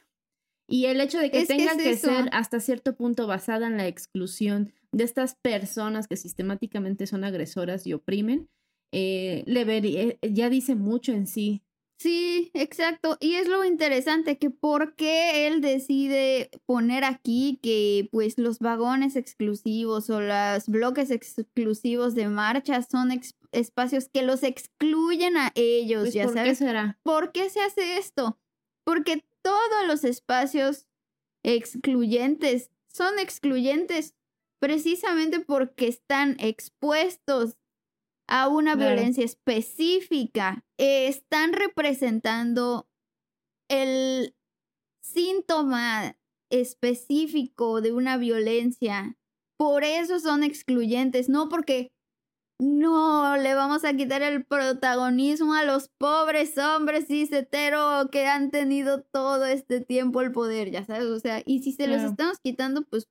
[0.69, 4.73] Y el hecho de que tenga que, ser hasta cierto punto basada en la exclusión
[4.93, 8.49] de estas personas que sistemáticamente son agresoras y oprimen,
[8.93, 11.63] le ya dice mucho en sí
[11.99, 13.17] Sí, exacto.
[13.21, 19.17] Y es lo interesante que por qué él decide poner aquí que pues los vagones
[19.17, 23.11] exclusivos o los bloques exclusivos de marcha son
[23.51, 26.59] espacios que los excluyen a ellos, pues, ya ¿por sabes.
[26.59, 26.99] Qué será?
[27.03, 28.39] ¿Por qué se hace esto?
[28.85, 30.87] Porque todos los espacios
[31.43, 34.15] excluyentes son excluyentes
[34.61, 37.57] precisamente porque están expuestos
[38.29, 40.65] a una violencia específica.
[40.77, 42.89] están representando
[43.69, 44.35] el
[45.01, 46.17] síntoma
[46.51, 49.17] específico de una violencia.
[49.57, 51.91] Por eso son excluyentes, no porque
[52.61, 58.51] no le vamos a quitar el protagonismo a los pobres hombres cis hetero que han
[58.51, 62.39] tenido todo este tiempo el poder, ya sabes, o sea, y si se los estamos
[62.43, 63.09] quitando, pues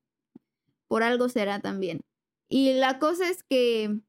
[0.87, 2.01] por algo será también.
[2.49, 4.01] Y la cosa es que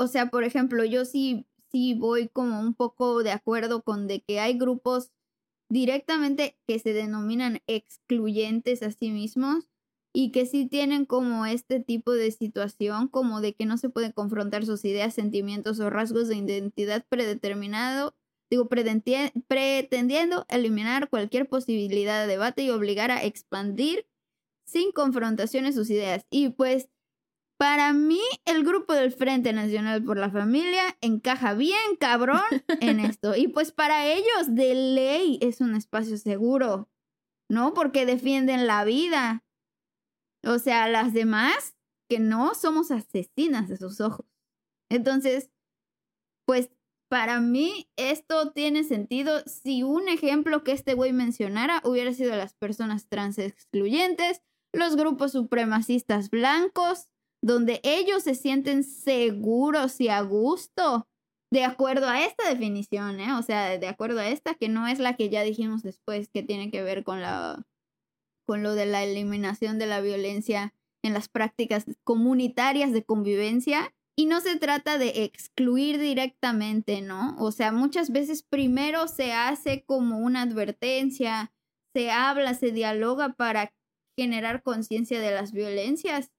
[0.00, 4.22] o sea, por ejemplo, yo sí, sí voy como un poco de acuerdo con de
[4.22, 5.12] que hay grupos
[5.68, 9.68] directamente que se denominan excluyentes a sí mismos
[10.14, 14.12] y que sí tienen como este tipo de situación, como de que no se pueden
[14.12, 18.16] confrontar sus ideas, sentimientos o rasgos de identidad predeterminado,
[18.50, 24.06] digo, pretendiendo eliminar cualquier posibilidad de debate y obligar a expandir
[24.64, 26.24] sin confrontaciones sus ideas.
[26.30, 26.88] Y pues
[27.60, 32.40] para mí, el grupo del Frente Nacional por la Familia encaja bien, cabrón,
[32.80, 33.36] en esto.
[33.36, 36.88] Y pues para ellos, de ley, es un espacio seguro,
[37.50, 37.74] ¿no?
[37.74, 39.44] Porque defienden la vida.
[40.42, 41.76] O sea, las demás,
[42.08, 44.24] que no somos asesinas de sus ojos.
[44.90, 45.50] Entonces,
[46.46, 46.70] pues
[47.10, 52.54] para mí esto tiene sentido si un ejemplo que este güey mencionara hubiera sido las
[52.54, 54.40] personas trans excluyentes,
[54.72, 57.10] los grupos supremacistas blancos,
[57.42, 61.08] donde ellos se sienten seguros y a gusto,
[61.52, 63.34] de acuerdo a esta definición, ¿eh?
[63.34, 66.42] O sea, de acuerdo a esta, que no es la que ya dijimos después, que
[66.42, 67.66] tiene que ver con la
[68.46, 70.74] con lo de la eliminación de la violencia
[71.04, 73.94] en las prácticas comunitarias de convivencia.
[74.18, 77.36] Y no se trata de excluir directamente, ¿no?
[77.38, 81.52] O sea, muchas veces primero se hace como una advertencia,
[81.94, 83.72] se habla, se dialoga para
[84.18, 86.32] generar conciencia de las violencias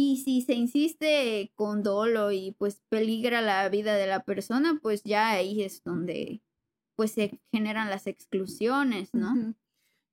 [0.00, 5.02] y si se insiste con dolo y pues peligra la vida de la persona, pues
[5.02, 6.40] ya ahí es donde
[6.94, 9.34] pues se generan las exclusiones, ¿no?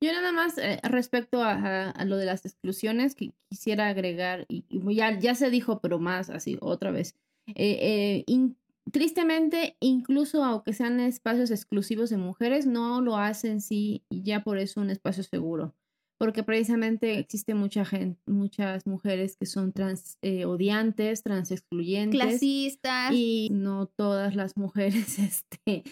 [0.01, 4.65] Yo nada más eh, respecto a, lo de las exclusiones que quisiera agregar, y,
[4.95, 7.13] ya, ya se dijo, pero más así, otra vez.
[7.45, 8.55] Eh, eh,
[8.91, 14.57] tristemente, incluso aunque sean espacios exclusivos de mujeres, no lo hacen sí y ya por
[14.57, 15.75] eso un espacio seguro
[16.17, 22.19] porque precisamente existe mucha gente, muchas mujeres que son trans eh, odiantes, trans excluyentes.
[22.19, 23.11] Clasistas.
[23.11, 25.83] Y no todas las mujeres este,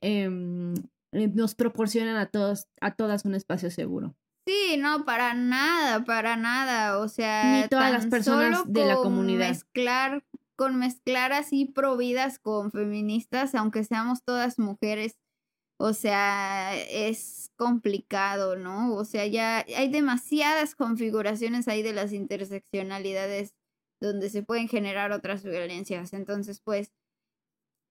[0.00, 0.74] em,
[1.12, 4.14] eh, nos proporcionan a, todos, a todas un espacio seguro.
[4.46, 6.98] Sí, no, para nada, para nada.
[6.98, 9.48] O sea, ni todas las personas de la comunidad.
[9.48, 10.24] Mezclar,
[10.56, 15.16] con mezclar así providas con feministas, aunque seamos todas mujeres
[15.82, 18.94] o sea, es complicado, ¿no?
[18.96, 23.54] O sea, ya hay demasiadas configuraciones ahí de las interseccionalidades
[23.98, 26.12] donde se pueden generar otras violencias.
[26.12, 26.92] Entonces, pues,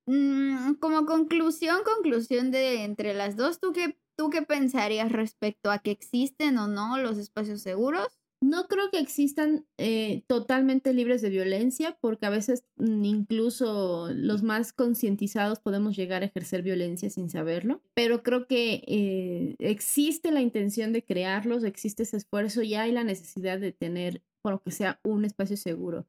[0.05, 5.79] mm, como conclusión, conclusión de entre las dos, ¿tú qué, ¿tú qué pensarías respecto a
[5.79, 8.18] que existen o no los espacios seguros?
[8.41, 14.43] No creo que existan eh, totalmente libres de violencia, porque a veces mm, incluso los
[14.43, 20.41] más concientizados podemos llegar a ejercer violencia sin saberlo, pero creo que eh, existe la
[20.41, 25.01] intención de crearlos, existe ese esfuerzo y hay la necesidad de tener, por que sea,
[25.03, 26.07] un espacio seguro.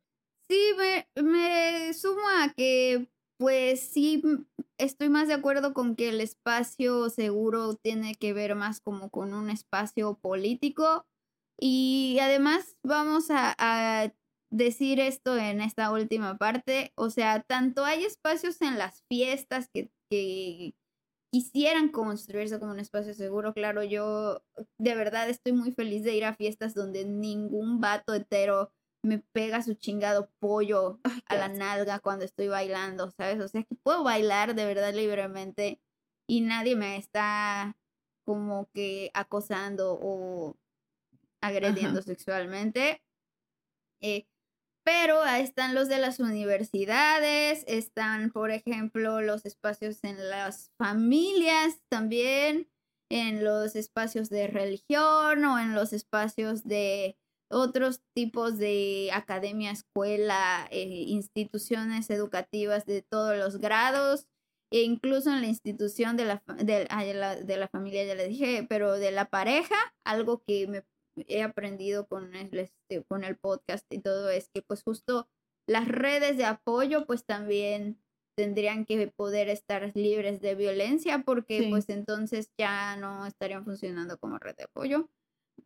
[0.48, 3.08] Sí, me, me sumo a que,
[3.38, 4.22] pues sí,
[4.78, 9.34] estoy más de acuerdo con que el espacio seguro tiene que ver más como con
[9.34, 11.06] un espacio político
[11.60, 14.12] Y además vamos a,
[14.52, 16.92] decir esto en esta última parte.
[16.96, 20.74] O sea, tanto hay espacios en las fiestas que, que
[21.32, 23.54] quisieran construirse como un espacio seguro.
[23.54, 24.42] Claro, yo
[24.78, 28.72] de verdad estoy muy feliz de ir a fiestas donde ningún vato hetero
[29.04, 33.40] me pega su chingado pollo a la nalga cuando estoy bailando, ¿sabes?
[33.40, 35.80] O sea, que puedo bailar de verdad libremente
[36.28, 37.76] y nadie me está
[38.24, 40.56] como que acosando o
[41.40, 43.02] agrediendo sexualmente.
[44.02, 44.26] Eh,
[44.84, 51.82] pero ahí están los de las universidades, están, por ejemplo, los espacios en las familias
[51.90, 52.68] también,
[53.10, 57.18] en los espacios de religión o en los espacios de
[57.50, 64.28] otros tipos de academia, escuela, eh, instituciones educativas de todos los grados,
[64.72, 68.64] e incluso en la institución de la, de, la, de la familia, ya le dije,
[68.68, 69.74] pero de la pareja,
[70.04, 70.82] algo que me
[71.16, 75.28] he aprendido con el, este, con el podcast y todo es que pues justo
[75.66, 78.00] las redes de apoyo pues también
[78.36, 84.38] tendrían que poder estar libres de violencia porque pues entonces ya no estarían funcionando como
[84.38, 85.10] red de apoyo.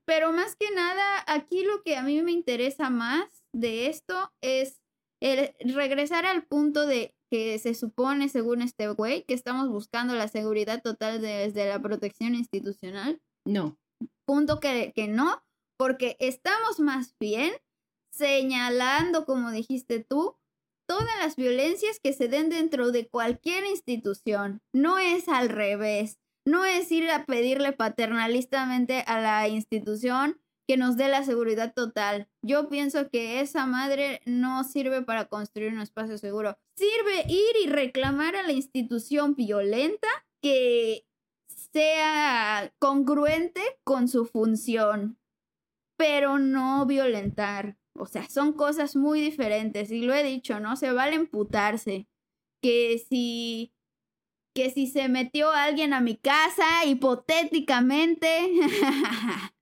[0.07, 4.81] Pero más que nada, aquí lo que a mí me interesa más de esto es
[5.23, 10.29] el regresar al punto de que se supone, según este güey, que estamos buscando la
[10.29, 13.21] seguridad total desde la protección institucional.
[13.47, 13.79] No.
[14.27, 15.43] Punto que, que no,
[15.79, 17.53] porque estamos más bien
[18.13, 20.37] señalando, como dijiste tú,
[20.87, 24.63] todas las violencias que se den dentro de cualquier institución.
[24.73, 26.19] No es al revés.
[26.47, 32.29] No es ir a pedirle paternalistamente a la institución que nos dé la seguridad total.
[32.43, 36.57] Yo pienso que esa madre no sirve para construir un espacio seguro.
[36.77, 40.09] Sirve ir y reclamar a la institución violenta
[40.43, 41.07] que
[41.73, 45.18] sea congruente con su función,
[45.97, 47.76] pero no violentar.
[47.97, 50.76] O sea, son cosas muy diferentes y lo he dicho, ¿no?
[50.76, 52.09] Se vale emputarse.
[52.61, 53.74] Que si
[54.55, 58.28] que si se metió alguien a mi casa hipotéticamente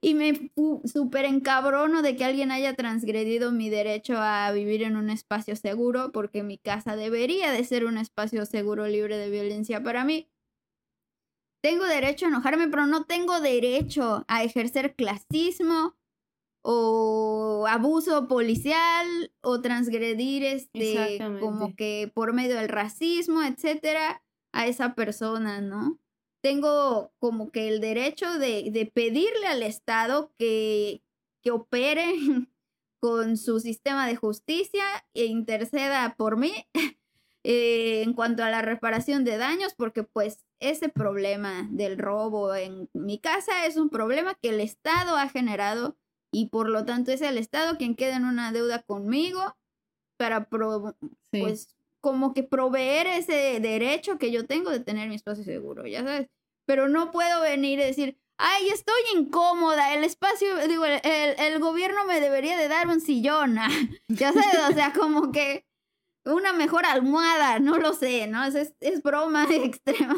[0.00, 0.52] y me
[0.84, 6.12] súper encabrono de que alguien haya transgredido mi derecho a vivir en un espacio seguro
[6.12, 10.29] porque mi casa debería de ser un espacio seguro libre de violencia para mí.
[11.62, 15.94] Tengo derecho a enojarme, pero no tengo derecho a ejercer clasismo
[16.62, 24.94] o abuso policial o transgredir este como que por medio del racismo, etcétera, a esa
[24.94, 25.98] persona, ¿no?
[26.42, 31.02] Tengo como que el derecho de, de pedirle al Estado que,
[31.42, 32.14] que opere
[33.00, 34.84] con su sistema de justicia
[35.14, 36.52] e interceda por mí
[37.44, 42.88] eh, en cuanto a la reparación de daños, porque pues ese problema del robo en
[42.92, 45.96] mi casa es un problema que el Estado ha generado
[46.30, 49.56] y por lo tanto es el Estado quien queda en una deuda conmigo
[50.16, 50.48] para
[51.30, 56.02] pues como que proveer ese derecho que yo tengo de tener mi espacio seguro, ya
[56.02, 56.28] sabes.
[56.66, 62.04] Pero no puedo venir y decir, ay, estoy incómoda, el espacio, digo, el, el gobierno
[62.04, 63.56] me debería de dar un sillón,
[64.08, 65.66] ya sabes, o sea, como que
[66.24, 68.44] una mejor almohada, no lo sé, ¿no?
[68.44, 70.16] Es, es, broma extrema,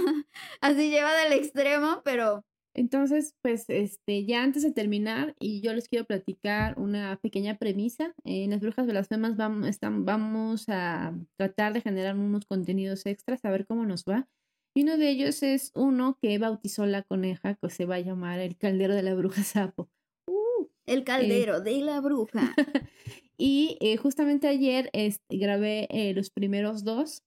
[0.60, 2.44] así llevada al extremo, pero...
[2.74, 8.14] Entonces, pues, este, ya antes de terminar, y yo les quiero platicar una pequeña premisa.
[8.24, 13.50] En las brujas blasfemas vamos, están, vamos a tratar de generar unos contenidos extras, a
[13.50, 14.26] ver cómo nos va.
[14.74, 18.40] Y uno de ellos es uno que bautizó la coneja, que se va a llamar
[18.40, 19.90] el caldero de la bruja sapo.
[20.26, 22.54] Uh, el eh, caldero de la bruja.
[23.44, 27.24] Y eh, justamente ayer este, grabé eh, los primeros dos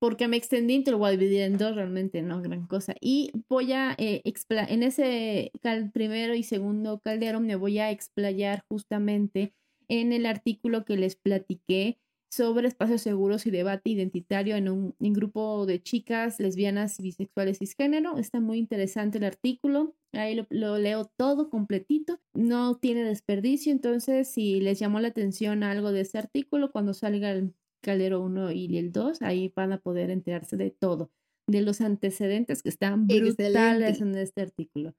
[0.00, 2.94] porque me extendí, te lo voy a dividir en dos, realmente no gran cosa.
[3.02, 5.52] Y voy a, eh, en ese
[5.92, 9.52] primero y segundo caldero me voy a explayar justamente
[9.88, 11.98] en el artículo que les platiqué
[12.30, 18.18] sobre espacios seguros y debate identitario en un grupo de chicas lesbianas, bisexuales y cisgénero.
[18.18, 19.94] Está muy interesante el artículo.
[20.12, 22.20] Ahí lo, leo todo completito.
[22.34, 23.72] No tiene desperdicio.
[23.72, 28.52] Entonces, si les llamó la atención algo de ese artículo, cuando salga el caldero 1
[28.52, 31.10] y el 2, ahí van a poder enterarse de todo,
[31.46, 34.94] de los antecedentes que están brutales en este artículo.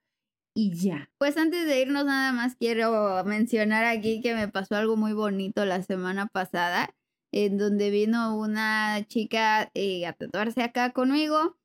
[0.56, 1.12] Y ya.
[1.20, 5.64] Pues antes de irnos nada más quiero mencionar aquí que me pasó algo muy bonito
[5.64, 6.90] la semana pasada
[7.32, 11.58] en donde vino una chica eh, a tatuarse acá conmigo.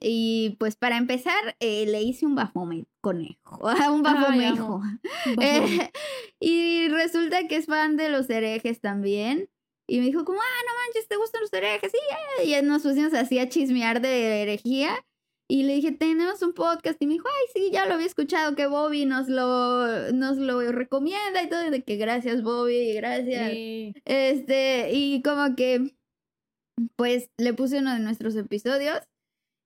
[0.00, 3.60] Y pues para empezar, eh, le hice un bafome conejo,
[3.92, 4.82] un bafomejo.
[5.40, 5.90] Eh,
[6.40, 9.48] y resulta que es fan de los herejes también.
[9.86, 11.92] Y me dijo como, ah, no manches, ¿te gustan los herejes?
[11.92, 15.04] Sí, y nos pusimos así a chismear de herejía.
[15.52, 16.96] Y le dije, tenemos un podcast.
[17.02, 20.62] Y me dijo, ay, sí, ya lo había escuchado, que Bobby nos lo, nos lo
[20.72, 21.70] recomienda y todo.
[21.70, 23.52] De que gracias, Bobby, gracias.
[24.06, 25.94] Este, y como que,
[26.96, 29.00] pues, le puse uno de nuestros episodios.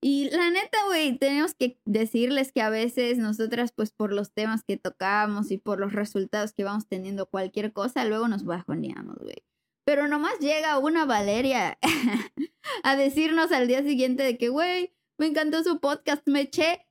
[0.03, 4.65] Y la neta, güey, tenemos que decirles que a veces nosotras, pues por los temas
[4.65, 9.45] que tocamos y por los resultados que vamos teniendo cualquier cosa, luego nos bajoneamos, güey.
[9.85, 11.79] Pero nomás llega una Valeria
[12.83, 16.87] a decirnos al día siguiente de que, güey, me encantó su podcast, me eché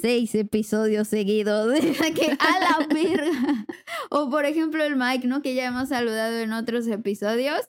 [0.00, 1.74] seis episodios seguidos.
[2.14, 3.66] que a la verga.
[4.10, 5.42] o por ejemplo el Mike, ¿no?
[5.42, 7.68] Que ya hemos saludado en otros episodios.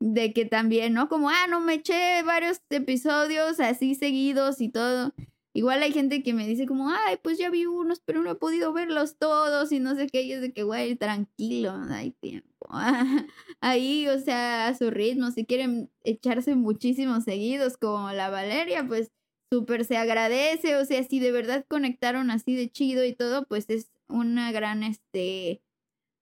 [0.00, 1.08] De que también, ¿no?
[1.08, 5.14] Como, ah, no me eché varios episodios así seguidos y todo.
[5.54, 8.34] Igual hay gente que me dice como, ay, pues ya vi unos, pero no he
[8.34, 10.22] podido verlos todos y no sé qué.
[10.22, 12.68] Y es de que, güey, tranquilo, hay tiempo.
[13.60, 15.30] Ahí, o sea, a su ritmo.
[15.30, 19.12] Si quieren echarse muchísimos seguidos como la Valeria, pues
[19.52, 23.68] súper se agradece, o sea, si de verdad conectaron así de chido y todo, pues
[23.68, 25.60] es una gran, este,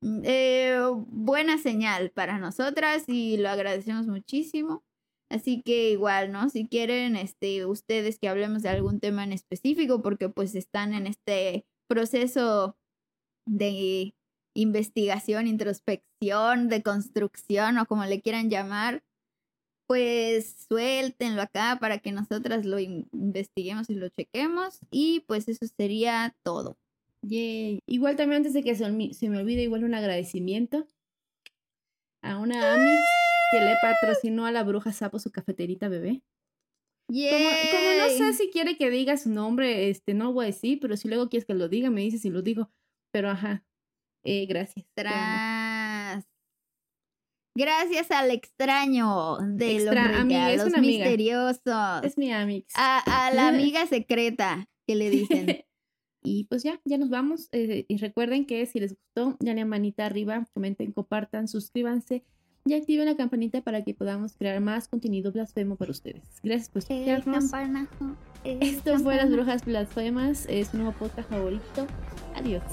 [0.03, 4.83] mm, eh, buena señal para nosotras y lo agradecemos muchísimo.
[5.31, 6.49] Así que igual, ¿no?
[6.51, 11.07] Si quieren, este, ustedes que hablemos de algún tema en específico, porque pues están en
[11.07, 12.77] este proceso
[13.47, 14.15] de
[14.57, 19.05] investigación, introspección, de construcción o como le quieran llamar,
[19.91, 24.79] pues suéltenlo acá para que nosotras lo investiguemos y lo chequemos.
[24.93, 26.79] Y pues eso sería todo.
[27.23, 27.81] Yay.
[27.87, 30.87] Igual también antes de que se, me olvide, igual un agradecimiento
[32.23, 32.91] a una Ami
[33.51, 36.23] que le patrocinó a la bruja sapo su cafeterita bebé.
[37.09, 40.97] Como, no sé si quiere que diga su nombre, este, no voy a decir, pero
[40.97, 42.71] si luego quieres que lo diga, me dices si lo digo.
[43.11, 43.65] Pero ajá,
[44.23, 44.87] eh, gracias.
[47.61, 52.03] Gracias al extraño de los regalos misteriosos.
[52.03, 52.65] Es mi amiga.
[52.75, 55.47] A, la amiga secreta que le dicen.
[56.23, 57.51] y pues ya, ya nos vamos.
[57.53, 62.25] Eh, y recuerden que si les gustó, dale manita arriba, comenten, compartan, suscríbanse
[62.65, 66.41] y activen la campanita para que podamos crear más contenido blasfemo para ustedes.
[66.43, 67.45] Gracias por escucharnos.
[68.43, 70.47] Esto fue Las Brujas Blasfemas.
[70.49, 71.87] Es un nuevo podcast favorito.
[72.35, 72.65] Adiós.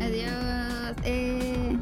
[0.00, 0.96] Adiós.
[1.04, 1.78] Eh...